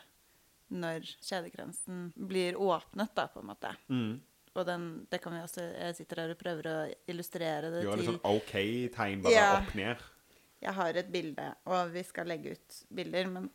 [0.73, 3.75] når kjedegrensen blir åpnet, da, på en måte.
[3.93, 4.15] Mm.
[4.55, 6.77] Og den, det kan vi også Jeg sitter her og prøver å
[7.09, 9.47] illustrere det til Du har litt sånn OK-tegn, bare Ja.
[9.63, 9.97] opp ned.
[10.63, 13.51] Jeg har et bilde, og vi skal legge ut bilder, men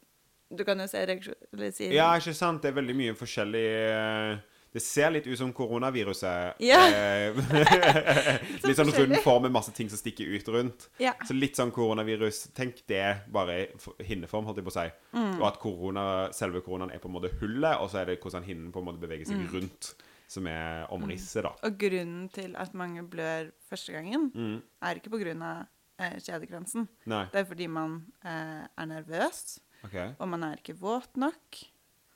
[0.52, 1.36] du kan jo se reaksjon...
[1.54, 2.62] Eller si Ja, ikke sant?
[2.64, 4.38] Det er veldig mye forskjellig eh,
[4.74, 6.58] Det ser litt ut som koronaviruset.
[6.66, 6.82] Ja.
[6.88, 7.38] Eh,
[8.68, 10.90] litt sånn rund form med masse ting som stikker ut rundt.
[11.00, 11.14] Ja.
[11.28, 12.48] Så litt sånn koronavirus.
[12.58, 14.88] Tenk det bare i hinneform, holdt jeg på å si.
[15.16, 15.34] Mm.
[15.40, 16.06] Og at korona,
[16.36, 18.90] selve koronaen er på en måte hullet, og så er det hvordan hinnen på en
[18.92, 19.32] måte beveger Mm.
[19.48, 19.94] seg rundt,
[20.28, 21.54] som er omrisset, da.
[21.64, 24.62] Og grunnen til at mange blør første gangen, Mm.
[24.82, 25.10] er ikke
[25.42, 25.68] av
[26.00, 26.88] eh, kjedekransen.
[27.06, 27.26] Nei.
[27.32, 30.14] Det er fordi man eh, er nervøs, okay.
[30.20, 31.64] og man er ikke våt nok.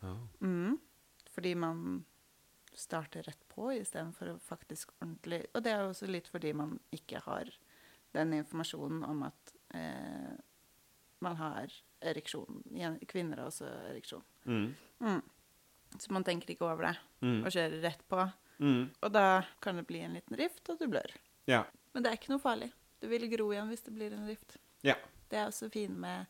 [0.04, 0.18] Oh.
[0.40, 0.80] Mm.
[1.32, 2.06] Fordi man
[2.74, 7.20] starter rett på istedenfor å faktisk ordentlig Og det er også litt fordi man ikke
[7.26, 7.50] har
[8.16, 10.36] den informasjonen om at eh,
[11.22, 11.72] man har
[12.02, 12.64] ereksjon.
[13.08, 14.24] Kvinner har også ereksjon.
[14.46, 14.74] Mm.
[15.00, 15.22] Mm.
[16.00, 17.44] Så man tenker ikke over det Mm.
[17.46, 18.32] og kjører rett på.
[18.60, 18.90] Mm.
[19.02, 21.12] Og da kan det bli en liten rift, og du blør.
[21.48, 21.64] Ja.
[21.94, 22.72] Men det er ikke noe farlig.
[23.02, 24.58] Du vil gro igjen hvis det blir en rift.
[24.84, 24.96] ja.
[25.30, 26.26] Det er også fine med,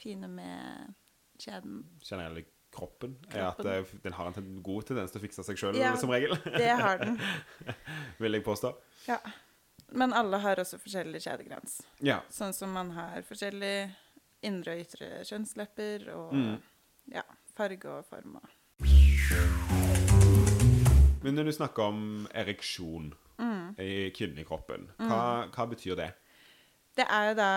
[0.00, 0.94] fine med
[1.38, 1.84] kjeden.
[2.02, 5.76] Generelle kroppen er at eh, den har en god tendens til å fikse seg sjøl,
[5.76, 5.94] Ja.
[5.96, 6.32] som regel.
[6.56, 7.18] Det har den.
[8.18, 8.74] Vil jeg påstå.
[9.08, 9.18] Ja.
[9.92, 11.82] Men alle har også forskjellig kjedegrens.
[12.00, 12.22] Ja.
[12.30, 13.90] Sånn som man har forskjellige
[14.42, 16.56] indre og ytre kjønnslepper og Mm.
[17.12, 17.22] ja,
[17.54, 18.36] farge og form.
[18.40, 18.48] Og.
[21.22, 22.02] Men når du snakker om
[22.34, 23.74] ereksjon Mm.
[23.78, 26.06] i kvinnekroppen, hva, hva betyr det?
[26.96, 27.48] Det er jo da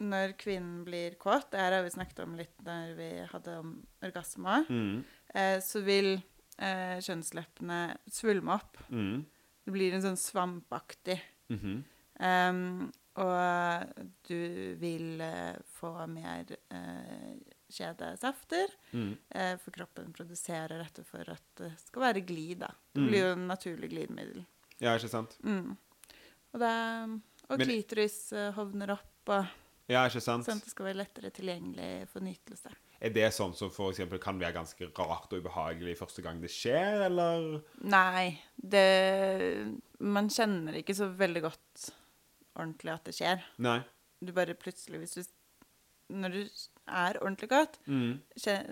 [0.00, 3.74] når kvinnen blir kåt, det her har vi snakket om litt når vi hadde om
[4.02, 5.04] orgasme, Mm.
[5.34, 6.22] eh, så vil
[6.58, 8.78] eh, kjønnsleppene svulme opp.
[8.88, 9.26] Mm.
[9.66, 11.20] Det blir en sånn svampaktig.
[11.50, 11.84] mm -hmm.
[12.50, 13.86] um, og
[14.28, 17.36] du vil eh, få mer eh,
[17.70, 19.16] kjedesafter, Mm.
[19.30, 22.58] eh, for kroppen produserer dette for at det skal være glid.
[22.60, 22.70] da.
[22.94, 23.08] Det Mm.
[23.08, 24.44] blir jo en naturlig glidemiddel.
[24.80, 25.36] Ja, ikke sant?
[25.44, 25.76] Mm.
[26.54, 29.46] Og, det, og Men- klitoris eh, hovner opp, og
[29.88, 30.44] Ja, ikke sant?
[30.46, 32.72] sånn at det skal være lettere tilgjengelig for nytelse.
[33.02, 36.50] Er det sånn som for eksempel kan være ganske rart og ubehagelig første gang det
[36.50, 37.62] skjer, eller?
[37.82, 41.90] Nei, det Man kjenner ikke så veldig godt
[42.56, 43.42] ordentlig at det skjer.
[43.58, 43.82] Nei.
[44.22, 45.22] Du bare plutselig, hvis du
[46.10, 46.40] Når du
[46.90, 48.20] er ordentlig godt, Mm.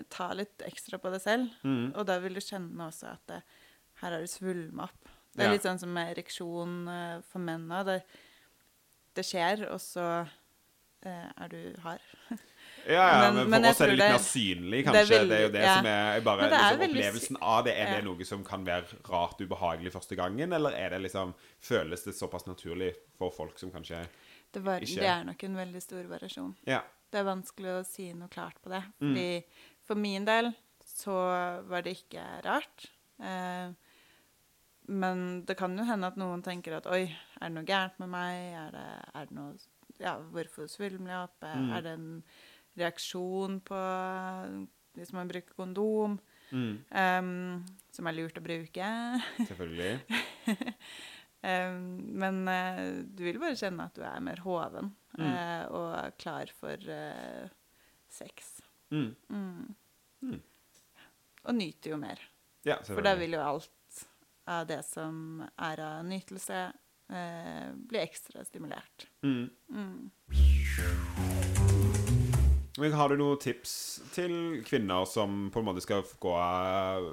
[0.09, 1.49] ta litt ekstra på deg selv.
[1.63, 1.93] Mm.
[1.95, 3.41] Og da vil du kjenne også at det,
[4.01, 5.07] her har du svulma opp.
[5.35, 5.51] Det er Ja.
[5.53, 7.85] litt sånn som med ereksjon eh, for menn òg.
[7.85, 8.03] Det,
[9.15, 10.27] det skjer, og så
[11.05, 11.99] eh, er du hard.
[12.87, 15.27] Ja, ja, Men- men, for oss er det litt det- mer synlig, det er kanskje.
[15.27, 15.75] Det er, jo det ja.
[15.75, 17.73] som er bare er liksom, opplevelsen av det.
[17.75, 17.95] Er ja.
[17.95, 22.15] det noe som kan være rart ubehagelig første gangen, eller er det liksom Føles det
[22.15, 24.07] såpass naturlig for folk som kanskje
[24.53, 26.55] Det, var, Ikke- det er nok en veldig stor variasjon.
[26.65, 26.81] Ja.
[27.09, 28.83] Det er vanskelig å si noe klart på det.
[29.01, 29.29] Fordi
[29.87, 30.51] for min del
[30.85, 31.15] så
[31.69, 32.89] var det ikke rart.
[33.23, 33.71] Eh,
[34.89, 37.03] men det kan jo hende at noen tenker at oi,
[37.37, 38.37] er det noe gærent med meg?
[38.57, 39.53] Er det, er det noe
[39.99, 41.45] Ja, hvorfor svulmer jeg opp?
[41.45, 42.09] Er det en
[42.79, 43.79] reaksjon på
[44.97, 46.17] hvis man bruker kondom?
[46.49, 46.79] Mm.
[46.89, 48.87] Um, som er lurt å bruke.
[49.37, 49.91] Selvfølgelig.
[51.51, 51.83] um,
[52.23, 56.91] men uh, du vil bare kjenne at du er mer hoven eh, og klar for
[56.93, 57.49] eh,
[58.09, 58.59] sex.
[58.93, 59.15] Mm.
[59.29, 59.75] Mm.
[60.21, 60.41] Mm.
[61.45, 62.21] Og nyter jo mer.
[62.67, 64.03] Ja, For da vil jo alt
[64.49, 66.61] av det som er av nytelse,
[67.13, 69.07] eh, bli ekstra stimulert.
[69.23, 69.49] Mm.
[69.69, 70.11] Mm.
[72.79, 73.73] Men har du noen tips
[74.15, 76.35] til kvinner som på en måte skal gå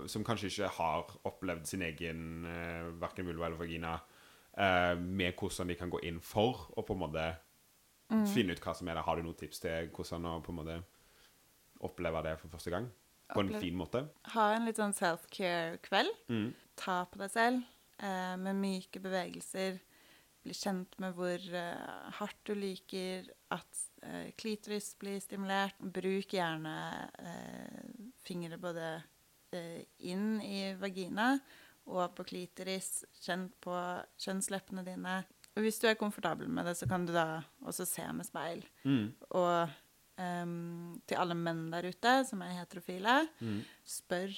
[0.07, 3.97] Som kanskje ikke har opplevd sin egen eh, verken vulva eller vagina,
[4.55, 7.27] eh, med hvordan de kan gå inn for å på en måte
[8.33, 9.07] finne ut hva som er det?
[9.07, 10.77] Har du noen tips til hvordan å på en måte
[11.87, 12.89] oppleve det for første gang?
[13.33, 14.05] På en fin måte?
[14.37, 16.13] Ha en litt sånn self-care-kveld.
[16.31, 16.51] Mm.
[16.79, 17.65] Ta på deg selv
[17.99, 19.81] eh, med myke bevegelser.
[20.47, 25.79] Bli kjent med hvor eh, hardt du liker at eh, klitoris blir stimulert.
[25.81, 26.77] Bruk gjerne
[27.19, 27.83] eh,
[28.23, 28.93] fingre både
[29.57, 31.33] eh, inn i vagina
[31.91, 33.05] og på klitoris.
[33.23, 33.75] Kjenn på
[34.23, 35.19] kjønnsleppene dine.
[35.57, 38.63] Hvis du er komfortabel med det, så kan du da også se med speil.
[38.85, 39.07] Mm.
[39.39, 39.71] Og
[40.21, 43.23] um, til alle menn der ute som er heterofile,
[43.89, 44.35] spør,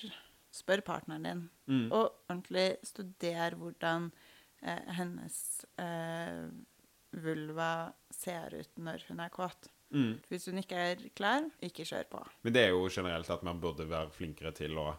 [0.55, 1.45] spør partneren din.
[1.67, 1.87] Mm.
[1.91, 4.11] Og ordentlig studer hvordan
[4.63, 5.41] eh, hennes
[5.81, 6.47] eh,
[7.19, 7.73] vulva
[8.15, 9.71] ser ut når hun er kåt.
[9.91, 10.19] Mm.
[10.29, 12.23] Hvis hun ikke er klar, ikke kjør på.
[12.45, 14.93] Men det er jo generelt at man burde være flinkere til å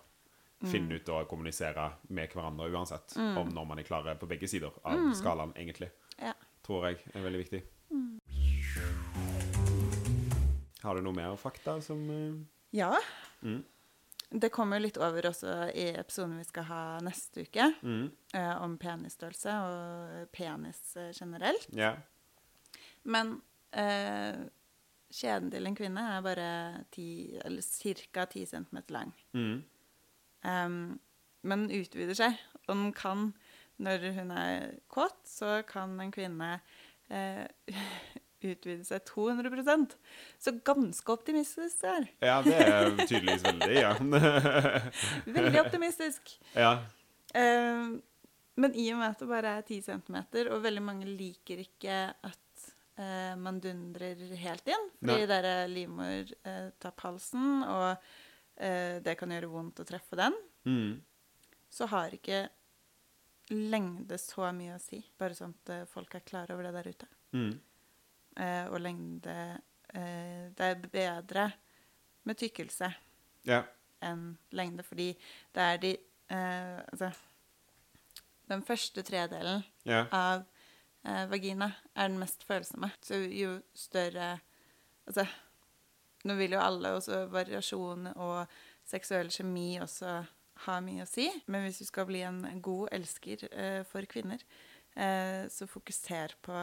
[0.67, 3.15] finne ut og kommunisere med hverandre uansett.
[3.15, 5.87] Om når man er klare på begge sider av skalaen, egentlig.
[6.69, 7.59] Tror jeg er veldig viktig.
[10.83, 12.35] Har du noe mer fakta som eh,
[12.77, 12.91] ja.
[13.41, 13.63] Mm.
[14.29, 18.03] Det kommer litt over også i episoden vi skal ha neste uke, mm.
[18.37, 21.65] eh, om penisstørrelse og penis eh, generelt.
[21.73, 21.97] Yeah.
[23.01, 23.39] Men
[23.73, 24.45] eh,
[25.09, 26.49] skjeden til en kvinne er bare
[26.93, 27.09] ti,
[27.41, 28.29] eller ca.
[28.29, 29.15] 10 cm lang.
[29.33, 29.63] Mm.
[30.45, 30.81] Um,
[31.41, 33.31] men den utvider seg, og den kan,
[33.79, 36.49] når hun er kåt, så kan en kvinne
[37.09, 37.45] eh,
[38.49, 39.95] utvide seg 200%
[40.39, 42.05] Så ganske optimistisk det er.
[42.23, 43.93] ja, det er tydeligvis veldig, ja.
[45.39, 46.35] Veldig optimistisk.
[46.55, 46.75] ja.
[47.35, 47.89] Eh,
[48.59, 50.15] men i og med at det bare er 10 cm,
[50.51, 52.63] og veldig mange liker ikke at
[52.99, 55.27] eh, man dundrer helt inn, fordi Nei.
[55.31, 57.91] der er livmortapphalsen, og
[58.59, 60.35] eh, det kan gjøre vondt å treffe den,
[60.67, 60.97] Mm.
[61.71, 62.41] så har ikke
[63.49, 64.99] lengde så mye å si.
[65.19, 67.07] Bare sånn at eh, folk er klar over det der ute.
[67.33, 67.51] Mm.
[68.39, 69.35] Eh, og lengde
[69.93, 71.47] eh, Det er bedre
[72.25, 72.89] med tykkelse
[73.47, 73.63] Ja.
[74.05, 75.11] enn lengde, fordi
[75.53, 75.91] det er de
[76.29, 77.11] eh, Altså
[78.49, 80.05] Den første tredelen Ja.
[80.11, 80.45] av
[81.05, 82.91] eh, vagina er den mest følsomme.
[83.01, 84.39] Så jo større
[85.07, 85.25] Altså
[86.25, 88.47] Nå vil jo alle også variasjon og
[88.89, 90.17] seksuell kjemi også
[90.65, 94.43] ha mye å si, men hvis du skal bli en god elsker eh, for kvinner,
[94.95, 96.55] eh, så fokuser på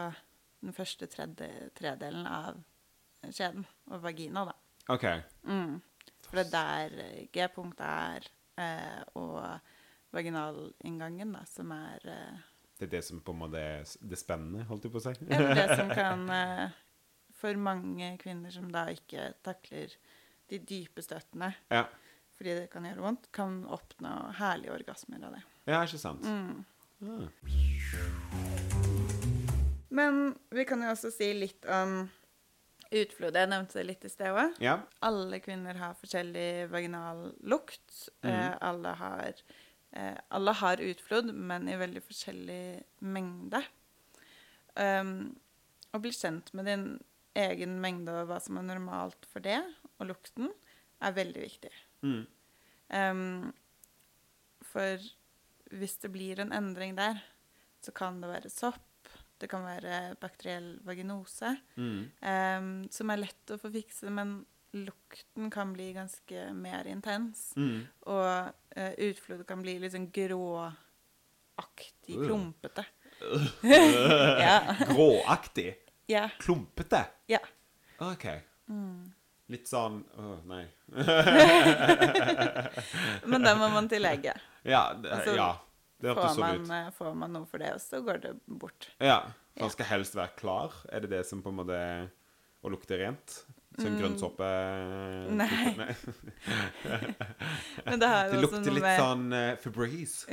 [0.65, 2.61] den første tredje, tredelen av
[3.27, 4.57] skjeden, og vagina, da.
[4.95, 5.07] OK.
[5.49, 5.79] Mm.
[6.27, 8.29] For det er der G-punktet er,
[8.61, 9.41] eh, og
[10.15, 12.45] vaginalinngangen, da, som er eh,
[12.79, 15.15] Det er det som på en måte er det spennende, holdt jeg på å si.
[15.31, 16.77] ja, det som kan eh,
[17.37, 19.93] For mange kvinner som da ikke takler
[20.51, 21.85] de dype støttene ja.
[22.37, 25.43] Fordi det kan gjøre vondt, kan oppnå herlige orgasmer av det.
[25.71, 26.23] ja, ikke sant?
[26.27, 26.65] Mm.
[27.07, 27.29] Ah.
[29.97, 32.05] Men vi kan jo også si litt om
[32.95, 33.37] utflod.
[33.37, 34.59] Jeg nevnte det litt i sted òg.
[34.63, 34.79] Ja.
[35.05, 38.09] Alle kvinner har forskjellig vaginal lukt.
[38.23, 39.43] Eh, alle, har,
[39.93, 42.63] eh, alle har utflod, men i veldig forskjellig
[43.01, 43.63] mengde.
[44.77, 45.33] Um,
[45.97, 46.87] å bli kjent med din
[47.37, 49.59] egen mengde og hva som er normalt for det,
[49.97, 50.51] og lukten,
[51.05, 51.73] er veldig viktig.
[52.03, 52.27] Mm.
[52.97, 53.53] Um,
[54.63, 54.99] for
[55.77, 57.19] hvis det blir en endring der,
[57.83, 58.83] så kan det være sopp,
[59.41, 62.11] det kan være bakteriell vaginose, Mm.
[62.23, 64.39] um, som er lett å få fikse, men
[64.77, 67.53] lukten kan bli ganske mer intens.
[67.57, 67.87] Mm.
[68.07, 70.77] Og uh, utflodet kan bli litt sånn gråaktig,
[72.27, 72.85] klumpete.
[74.47, 74.59] ja.
[74.89, 75.71] Gråaktig.
[76.13, 76.27] ja.
[76.39, 77.05] Klumpete.
[77.33, 77.41] Ja.
[78.05, 78.27] OK.
[79.49, 80.65] Litt sånn Åh, nei.
[83.31, 84.33] Men da må man til lege.
[84.67, 85.51] Ja, det, Altså, ja.
[86.03, 86.71] det hørtes sånn man, ut.
[86.75, 88.89] eh, får man noe for det, så går det bort.
[89.03, 89.21] Ja.
[89.61, 90.75] Man skal helst være klar.
[90.93, 91.79] Er det det som på en måte
[92.67, 93.31] Å lukte rent?
[93.77, 93.99] Som Mm.
[94.01, 94.47] grønnsåpe?
[95.37, 95.93] Nei.
[97.85, 100.25] Men det Det lukter litt med sånn uh, Febreze.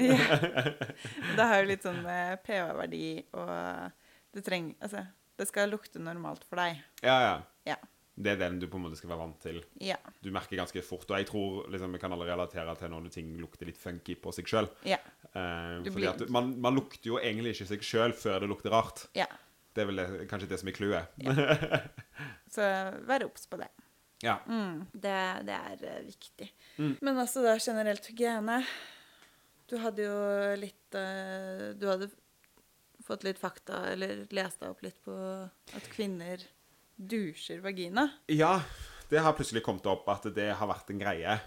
[1.38, 3.52] Det har jo litt sånn med pH-verdi og
[4.34, 5.04] det trenger Altså,
[5.38, 6.80] det skal lukte normalt for deg.
[7.04, 7.36] Ja, ja.
[8.14, 9.62] Det er den du på en måte skal være vant til.
[9.82, 9.98] Ja.
[10.22, 11.08] Du merker ganske fort.
[11.10, 14.34] Og jeg tror liksom, vi kan alle relatere til når ting lukter litt funky på
[14.36, 14.70] seg sjøl.
[14.86, 15.00] Ja.
[15.34, 19.08] Eh, man, man lukter jo egentlig ikke seg sjøl før det lukter rart.
[19.18, 19.30] ja.
[19.74, 21.16] Det er vel det, kanskje det som er clouet.
[22.54, 22.66] Så
[23.10, 23.72] vær obs på det.
[24.22, 24.36] Ja.
[24.46, 26.50] Mm, det, det er eh, viktig.
[26.78, 26.92] Mm.
[27.02, 28.60] Men altså da generelt hygiene.
[29.66, 30.18] Du hadde jo
[30.60, 32.12] litt eh, Du hadde
[33.04, 35.16] fått litt fakta, eller lest deg opp litt på
[35.76, 36.46] at kvinner
[36.98, 38.10] dusjer vagina.
[38.28, 38.62] ja,
[39.10, 41.40] det har plutselig kommet opp at det har vært en greie.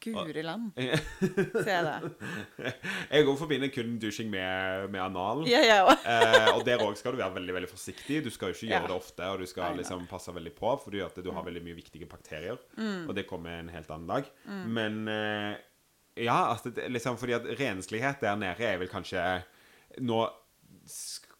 [0.00, 2.70] Guri land, jeg det.
[3.10, 5.42] Jeg òg forbinder kun dusjing med, med anal.
[5.46, 8.22] Ja, ja, eh, og der òg skal du være veldig veldig forsiktig.
[8.24, 8.78] Du skal jo ikke Ja.
[8.78, 11.62] gjøre det ofte, og du skal liksom passe veldig på, fordi at du har veldig
[11.66, 12.56] mye viktige bakterier.
[12.80, 13.10] Mm.
[13.10, 14.30] Og det kommer en helt annen dag.
[14.48, 15.60] Men eh,
[16.24, 19.20] ja, altså det, liksom fordi at renslighet der nede er vel kanskje
[20.00, 20.22] Nå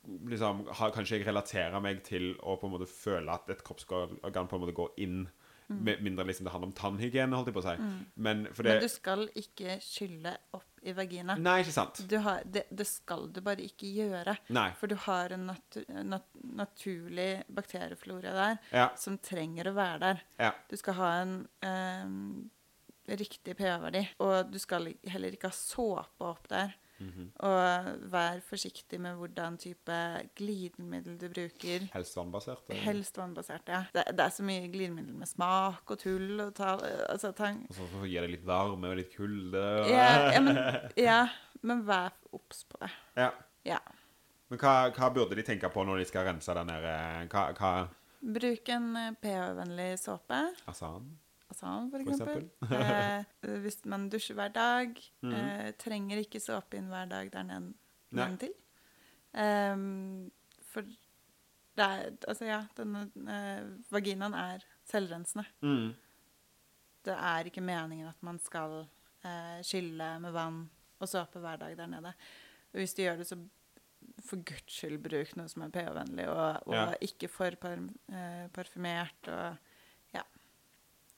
[0.06, 4.48] liksom har kanskje jeg relaterer meg til å på en måte føle at et kroppsorgan
[4.48, 5.28] på en måte går inn
[5.70, 7.74] med mindre liksom det handler om tannhygiene, holdt jeg på å si.
[8.16, 8.80] Men for det Mm.
[8.80, 11.36] Men du skal ikke skylle opp i vagina.
[11.38, 12.00] Nei, ikke sant.
[12.10, 14.34] Du har, det, det skal du bare ikke gjøre.
[14.50, 14.72] Nei.
[14.80, 18.88] For du har en natu, nat, naturlig bakterieflora der Ja.
[18.96, 20.22] som trenger å være der.
[20.40, 20.50] Ja.
[20.68, 26.48] Du skal ha en eh, riktig pH-verdi, og du skal heller ikke ha såpe opp
[26.50, 26.74] der.
[27.00, 27.30] Mhm.
[27.48, 29.98] Og vær forsiktig med hvordan type
[30.36, 31.86] glidemiddel du bruker.
[31.94, 32.64] Helst vannbasert.
[32.68, 32.82] eller?
[32.84, 33.82] Helst vannbasert, ja.
[33.94, 36.74] Det, det er så mye glidemiddel med smak og tull og ta,
[37.08, 39.64] altså, tang, Og så får å gi det litt varme og litt kulde.
[39.88, 40.60] ja, ja, men,
[41.08, 41.22] ja,
[41.62, 42.90] men vær obs på det.
[43.16, 43.30] Ja.
[43.64, 43.80] Ja.
[44.50, 47.42] Men hva, hva burde de tenke på når de skal rense den der eh, Hva,
[47.54, 47.72] hva
[48.20, 50.40] Bruk en eh, pH-vennlig såpe.
[50.68, 51.06] Asan?
[51.60, 52.48] For eksempel.
[52.72, 53.24] eh,
[53.62, 55.32] hvis man dusjer hver dag, Mhm.
[55.34, 57.74] eh, trenger ikke såpe inn hver dag der ned-
[58.16, 58.52] en til.
[59.34, 60.30] Um,
[60.72, 65.44] for det er Altså, ja, denne eh, vaginaen er selvrensende.
[65.62, 65.94] Mm.
[67.04, 68.86] Det er ikke meningen at man skal
[69.24, 70.68] eh, skylle med vann
[71.00, 72.12] og såpe hver dag der nede.
[72.72, 73.38] Og hvis du gjør det, så
[74.24, 76.94] for guds skyld bruk noe som er pH-vennlig, og, og Ja.
[77.00, 77.78] ikke for par,
[78.12, 79.28] eh, parfymert.
[79.28, 79.56] og.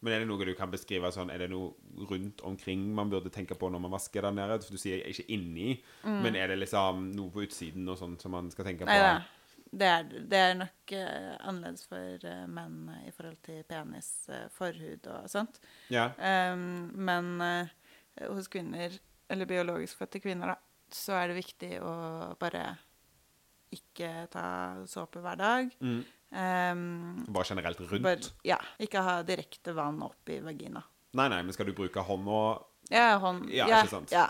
[0.02, 3.30] Men er det noe du kan beskrive sånn Er det noe rundt omkring man burde
[3.30, 4.58] tenke på når man vasker der nede?
[4.64, 8.34] For du sier ikke inni, men er det liksom noe på utsiden og sånn som
[8.34, 8.90] man skal tenke på?
[8.90, 8.98] Mm.
[8.98, 9.22] Nei ja.
[9.72, 14.10] Det er, det er nok uh, annerledes for uh, menn eh, i forhold til penis,
[14.28, 15.62] uh, forhud og sånt.
[15.88, 16.10] Ja.
[16.52, 17.30] Um, men
[18.20, 18.92] hos kvinner,
[19.32, 20.58] eller biologisk fødte kvinner, da,
[20.92, 21.94] så er det viktig å
[22.36, 22.66] bare
[23.72, 24.44] ikke ta
[24.92, 25.72] såpe hver dag.
[25.80, 26.02] Mm.
[26.32, 28.02] Um, Bare generelt rundt?
[28.06, 30.80] bare, ja, ikke ha direkte vann opp i vagina.
[31.12, 34.10] Nei, nei, men skal du bruke hånd og Ja, hånd Ja, ja, ikke sant.
[34.14, 34.26] Ja.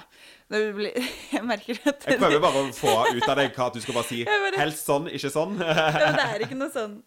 [0.51, 0.97] Det blir,
[1.37, 3.95] jeg merker at Jeg prøver bare å få ut av deg hva at du skal
[4.01, 5.55] bare si bare- helst sånn, ikke sånn.
[5.63, 6.99] ja, men Det er ikke noe sånn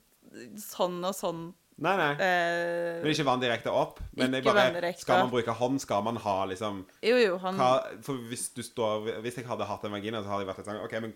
[0.59, 2.11] sånn og sånn Nei, nei.
[2.15, 3.97] Uh, Men ikke vann direkte opp.
[4.15, 7.59] Men Ikke bare, direkte skal man bruke hånd, skal man ha liksom Jo, jo, hånd
[7.59, 10.61] hva, For hvis du står Hvis jeg hadde hatt en vagina, så hadde jeg vært
[10.63, 11.11] litt sånn OK, men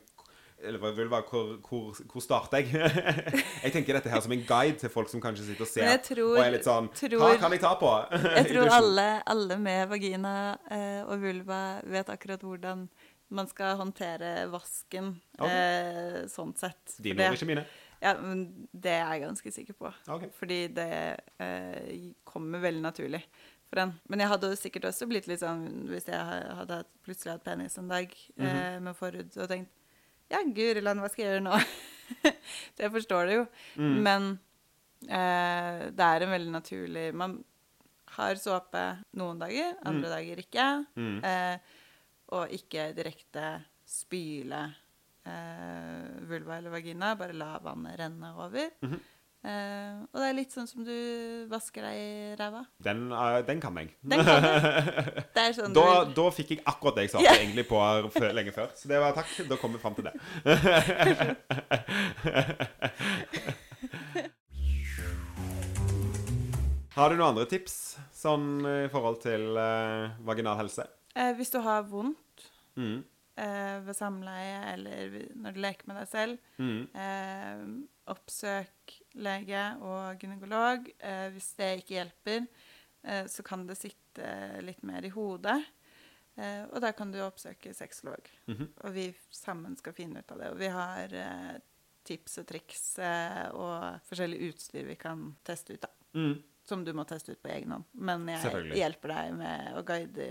[0.63, 2.71] eller hva- vulva, hvor, hvor, hvor starter jeg?
[3.63, 6.33] jeg tenker dette her som en guide til folk som kanskje sitter og ser tror-
[6.37, 7.91] og er litt sånn Hva kan jeg ta på?
[8.39, 10.33] Jeg tror alle, alle med vagina
[10.71, 12.87] eh, og vulva vet akkurat hvordan
[13.29, 15.53] man skal håndtere vasken okay.
[15.53, 16.95] eh, sånn sett.
[16.97, 17.63] Dine ord, ikke mine.
[18.01, 19.91] Ja, men det er jeg ganske sikker på.
[20.09, 20.31] Okay.
[20.39, 20.87] Fordi det
[21.37, 23.19] eh, kommer veldig naturlig
[23.69, 23.91] for en.
[24.09, 26.17] Men jeg hadde sikkert også blitt litt sånn hvis jeg
[26.57, 28.47] hadde plutselig hatt penis en dag Mhm.
[28.49, 29.69] eh, med forhud og tenkt
[30.29, 31.59] Ja, guri land, hva skal jeg gjøre nå?
[32.75, 33.45] Så jeg forstår det jo.
[33.81, 33.95] Mm.
[34.05, 34.27] Men
[35.07, 37.37] eh, det er en veldig naturlig Man
[38.15, 38.83] har såpe
[39.21, 40.67] noen dager, andre dager ikke.
[40.97, 41.19] Mm.
[41.25, 41.77] Eh,
[42.37, 43.45] og ikke direkte
[43.89, 44.63] spyle
[45.25, 47.13] eh, vulva eller vagina.
[47.17, 48.75] Bare la vannet renne over.
[48.85, 48.99] Mhm.
[49.43, 52.63] Eh, og det er litt sånn som du vasker deg i ræva.
[52.83, 53.89] Den, uh, den kan jeg.
[54.03, 54.43] Den kan
[55.59, 57.35] sånn Da, du da fikk jeg akkurat det jeg sa yeah.
[57.41, 57.77] egentlig på
[58.35, 58.67] lenge før.
[58.75, 59.31] Så det var takk.
[59.49, 60.13] Da kom vi fram til det.
[66.97, 67.75] Har du noen andre tips
[68.15, 70.83] sånn i forhold til uh, vaginal helse?
[71.15, 72.25] eh, Hvis du har vondt
[72.79, 73.03] Mm.
[73.37, 76.87] eh, ved samleie eller når du leker med deg selv, Mm.
[76.95, 77.57] eh,
[78.07, 80.89] oppsøk lege og gynekolog.
[80.99, 82.47] Eh, hvis det ikke hjelper,
[83.03, 84.31] eh, så kan det sitte
[84.65, 85.59] litt mer i hodet.
[86.39, 88.29] Eh, og da kan du oppsøke sexolog.
[88.47, 88.71] Mhm.
[88.83, 90.51] Og vi sammen skal finne ut av det.
[90.53, 91.19] Og vi har
[92.09, 95.91] tips og triks eh, og forskjellig utstyr vi kan teste ut, da.
[96.17, 96.37] Mm.
[96.69, 97.87] Som du må teste ut på egen hånd.
[97.93, 100.29] Men jeg hjelper deg med å guide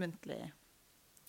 [0.00, 0.40] muntlig.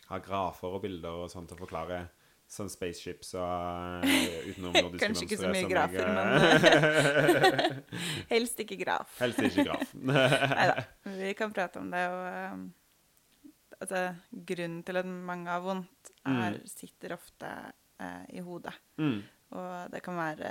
[0.09, 2.05] Ha grafer og bilder og sånt til å forklare
[2.51, 6.27] sånn spaceships og uh, utenom nordiske Kanskje ikke så mye som grafer, men
[8.33, 9.13] helst ikke graf.
[9.21, 9.93] Helst ikke graf.
[10.11, 10.85] Neida,
[11.15, 12.03] vi kan prate om det.
[12.11, 12.65] Og, um,
[13.79, 14.01] altså,
[14.51, 17.51] grunnen til at mange har vondt, er, sitter ofte
[18.01, 18.75] eh, i hodet.
[19.01, 19.21] mm.
[19.51, 20.49] Og det kan være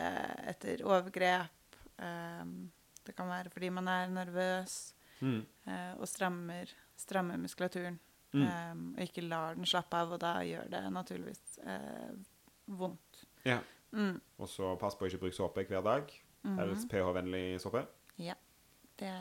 [0.51, 1.77] etter overgrep.
[2.05, 2.51] Um,
[3.07, 4.75] det kan være fordi man er nervøs
[5.21, 5.43] Mm.
[5.69, 7.99] eh, og strammer, strammer muskulaturen.
[8.31, 8.47] Mm.
[8.47, 12.13] Um, og ikke lar den slappe av, og da gjør det naturligvis eh,
[12.79, 13.25] vondt.
[13.47, 13.59] Ja.
[13.91, 14.21] Mm.
[14.39, 16.13] Og så pass på å ikke bruke såpe hver dag.
[16.47, 16.57] Mm.
[16.61, 17.85] Helst pH-vennlig såpe.
[18.21, 18.37] Ja.
[19.01, 19.13] Det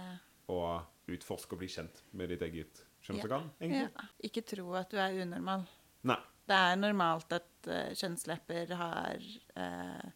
[0.52, 2.88] Og utforske og bli kjent med ditt eget ja.
[3.08, 3.88] kjønnsorgan, egentlig.
[3.88, 4.08] Ja.
[4.30, 5.66] Ikke tro at du er unormal.
[6.10, 6.20] Nei.
[6.50, 10.08] Det er normalt at uh, kjønnslepper har uh,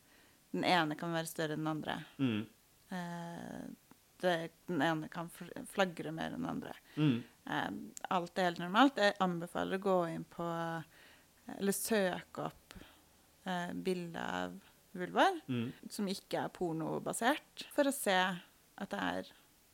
[0.53, 1.97] Den ene kan være større enn den andre.
[2.17, 2.39] Mm.
[2.93, 4.33] Uh, det,
[4.69, 5.29] den ene kan
[5.73, 6.73] flagre mer enn den andre.
[6.95, 7.21] Mm.
[7.49, 7.69] Eh,
[8.09, 8.95] alt er helt normalt.
[8.97, 10.45] Jeg anbefaler å gå inn på
[11.57, 12.73] Eller søke opp
[13.45, 14.53] eh, bilder av
[14.95, 15.71] vulvar Mm.
[15.89, 19.31] som ikke er pornobasert, for å se at det er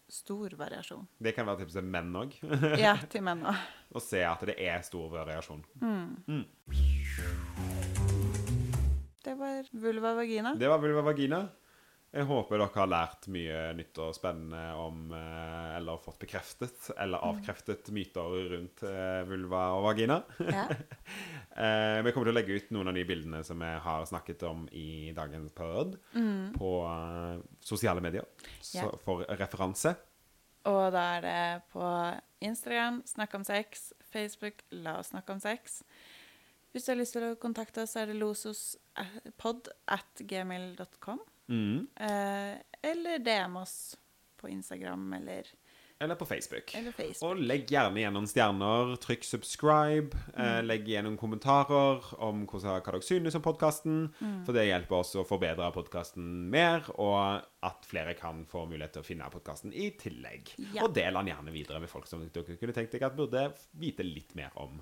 [0.09, 1.05] stor variasjon.
[1.21, 2.33] Det kan være til menn òg.
[2.81, 3.59] Ja, til menn òg.
[3.93, 5.61] Å se at det er stor variasjon.
[9.23, 10.55] Det var vulva vagina.
[10.57, 11.43] Det var vulva vagina.
[12.09, 17.21] Jeg håper dere har lært mye nytt og spennende om eh, Eller fått bekreftet eller
[17.27, 20.21] avkreftet myter rundt eh, vulva og vagina.
[20.49, 20.67] Ja.
[21.59, 24.43] Eh, vi kommer til å legge ut noen av de bildene som vi har snakket
[24.47, 25.97] om i dagens pod,
[26.55, 28.23] på eh, sosiale medier
[28.61, 28.85] så, Ja.
[29.03, 29.91] for referanse.
[30.69, 31.83] Og da er det på
[32.47, 35.81] Instagram, Snakk om sex, Facebook, La oss snakke om sex.
[36.71, 41.19] Hvis du har lyst til å kontakte oss, er det losospod at gmail.com.
[41.49, 41.87] Mm.
[41.99, 42.53] Eh,
[42.91, 43.97] eller DM oss
[44.39, 45.47] på Instagram eller,
[45.99, 46.75] Eller på Facebook.
[46.75, 47.23] eller Facebook.
[47.27, 48.93] Og legg gjerne igjen noen stjerner.
[49.03, 50.15] Trykk subscribe.
[50.37, 53.97] Eh, legg igjen noen kommentarer om hva dere synes om podkasten.
[54.45, 59.03] For det hjelper oss å forbedre podkasten mer, og at flere kan få mulighet til
[59.03, 60.53] å finne podkasten i tillegg.
[60.71, 60.85] Ja.
[60.85, 63.49] Og del den gjerne videre med folk som dere kunne tenkt dere at burde
[63.81, 64.79] vite litt mer om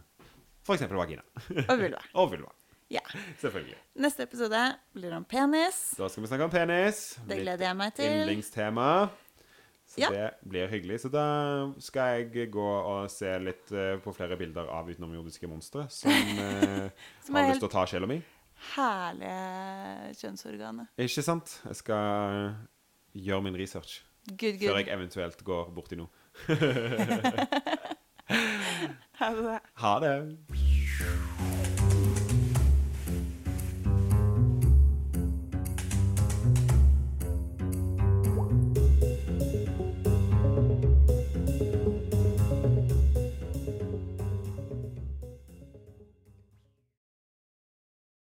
[0.68, 0.86] f.eks.
[0.92, 1.24] vagina.
[1.66, 2.04] Og vulva.
[2.20, 2.54] og vulva.
[2.90, 3.02] Ja.
[3.42, 3.76] Selvfølgelig.
[4.00, 4.60] Neste episode
[4.96, 5.80] blir om penis.
[5.98, 7.02] Da skal vi snakke om penis.
[7.28, 8.12] Det gleder jeg meg til.
[8.22, 8.86] Yndlingstema.
[9.88, 10.10] Så Ja.
[10.12, 11.00] det blir hyggelig.
[11.04, 11.26] Så da
[11.80, 16.12] skal jeg gå og se litt eh, på flere bilder av utenomjordiske monstre som,
[16.44, 16.90] eh,
[17.26, 18.22] Som har lyst til å ta sjela mi.
[18.74, 20.88] Herlige kjønnsorganet.
[20.98, 21.60] Ikke sant?
[21.68, 22.56] Jeg skal
[23.14, 26.10] gjøre min research Good, før jeg eventuelt går borti noe.
[29.18, 29.60] Ha det.
[29.82, 31.37] Ha det.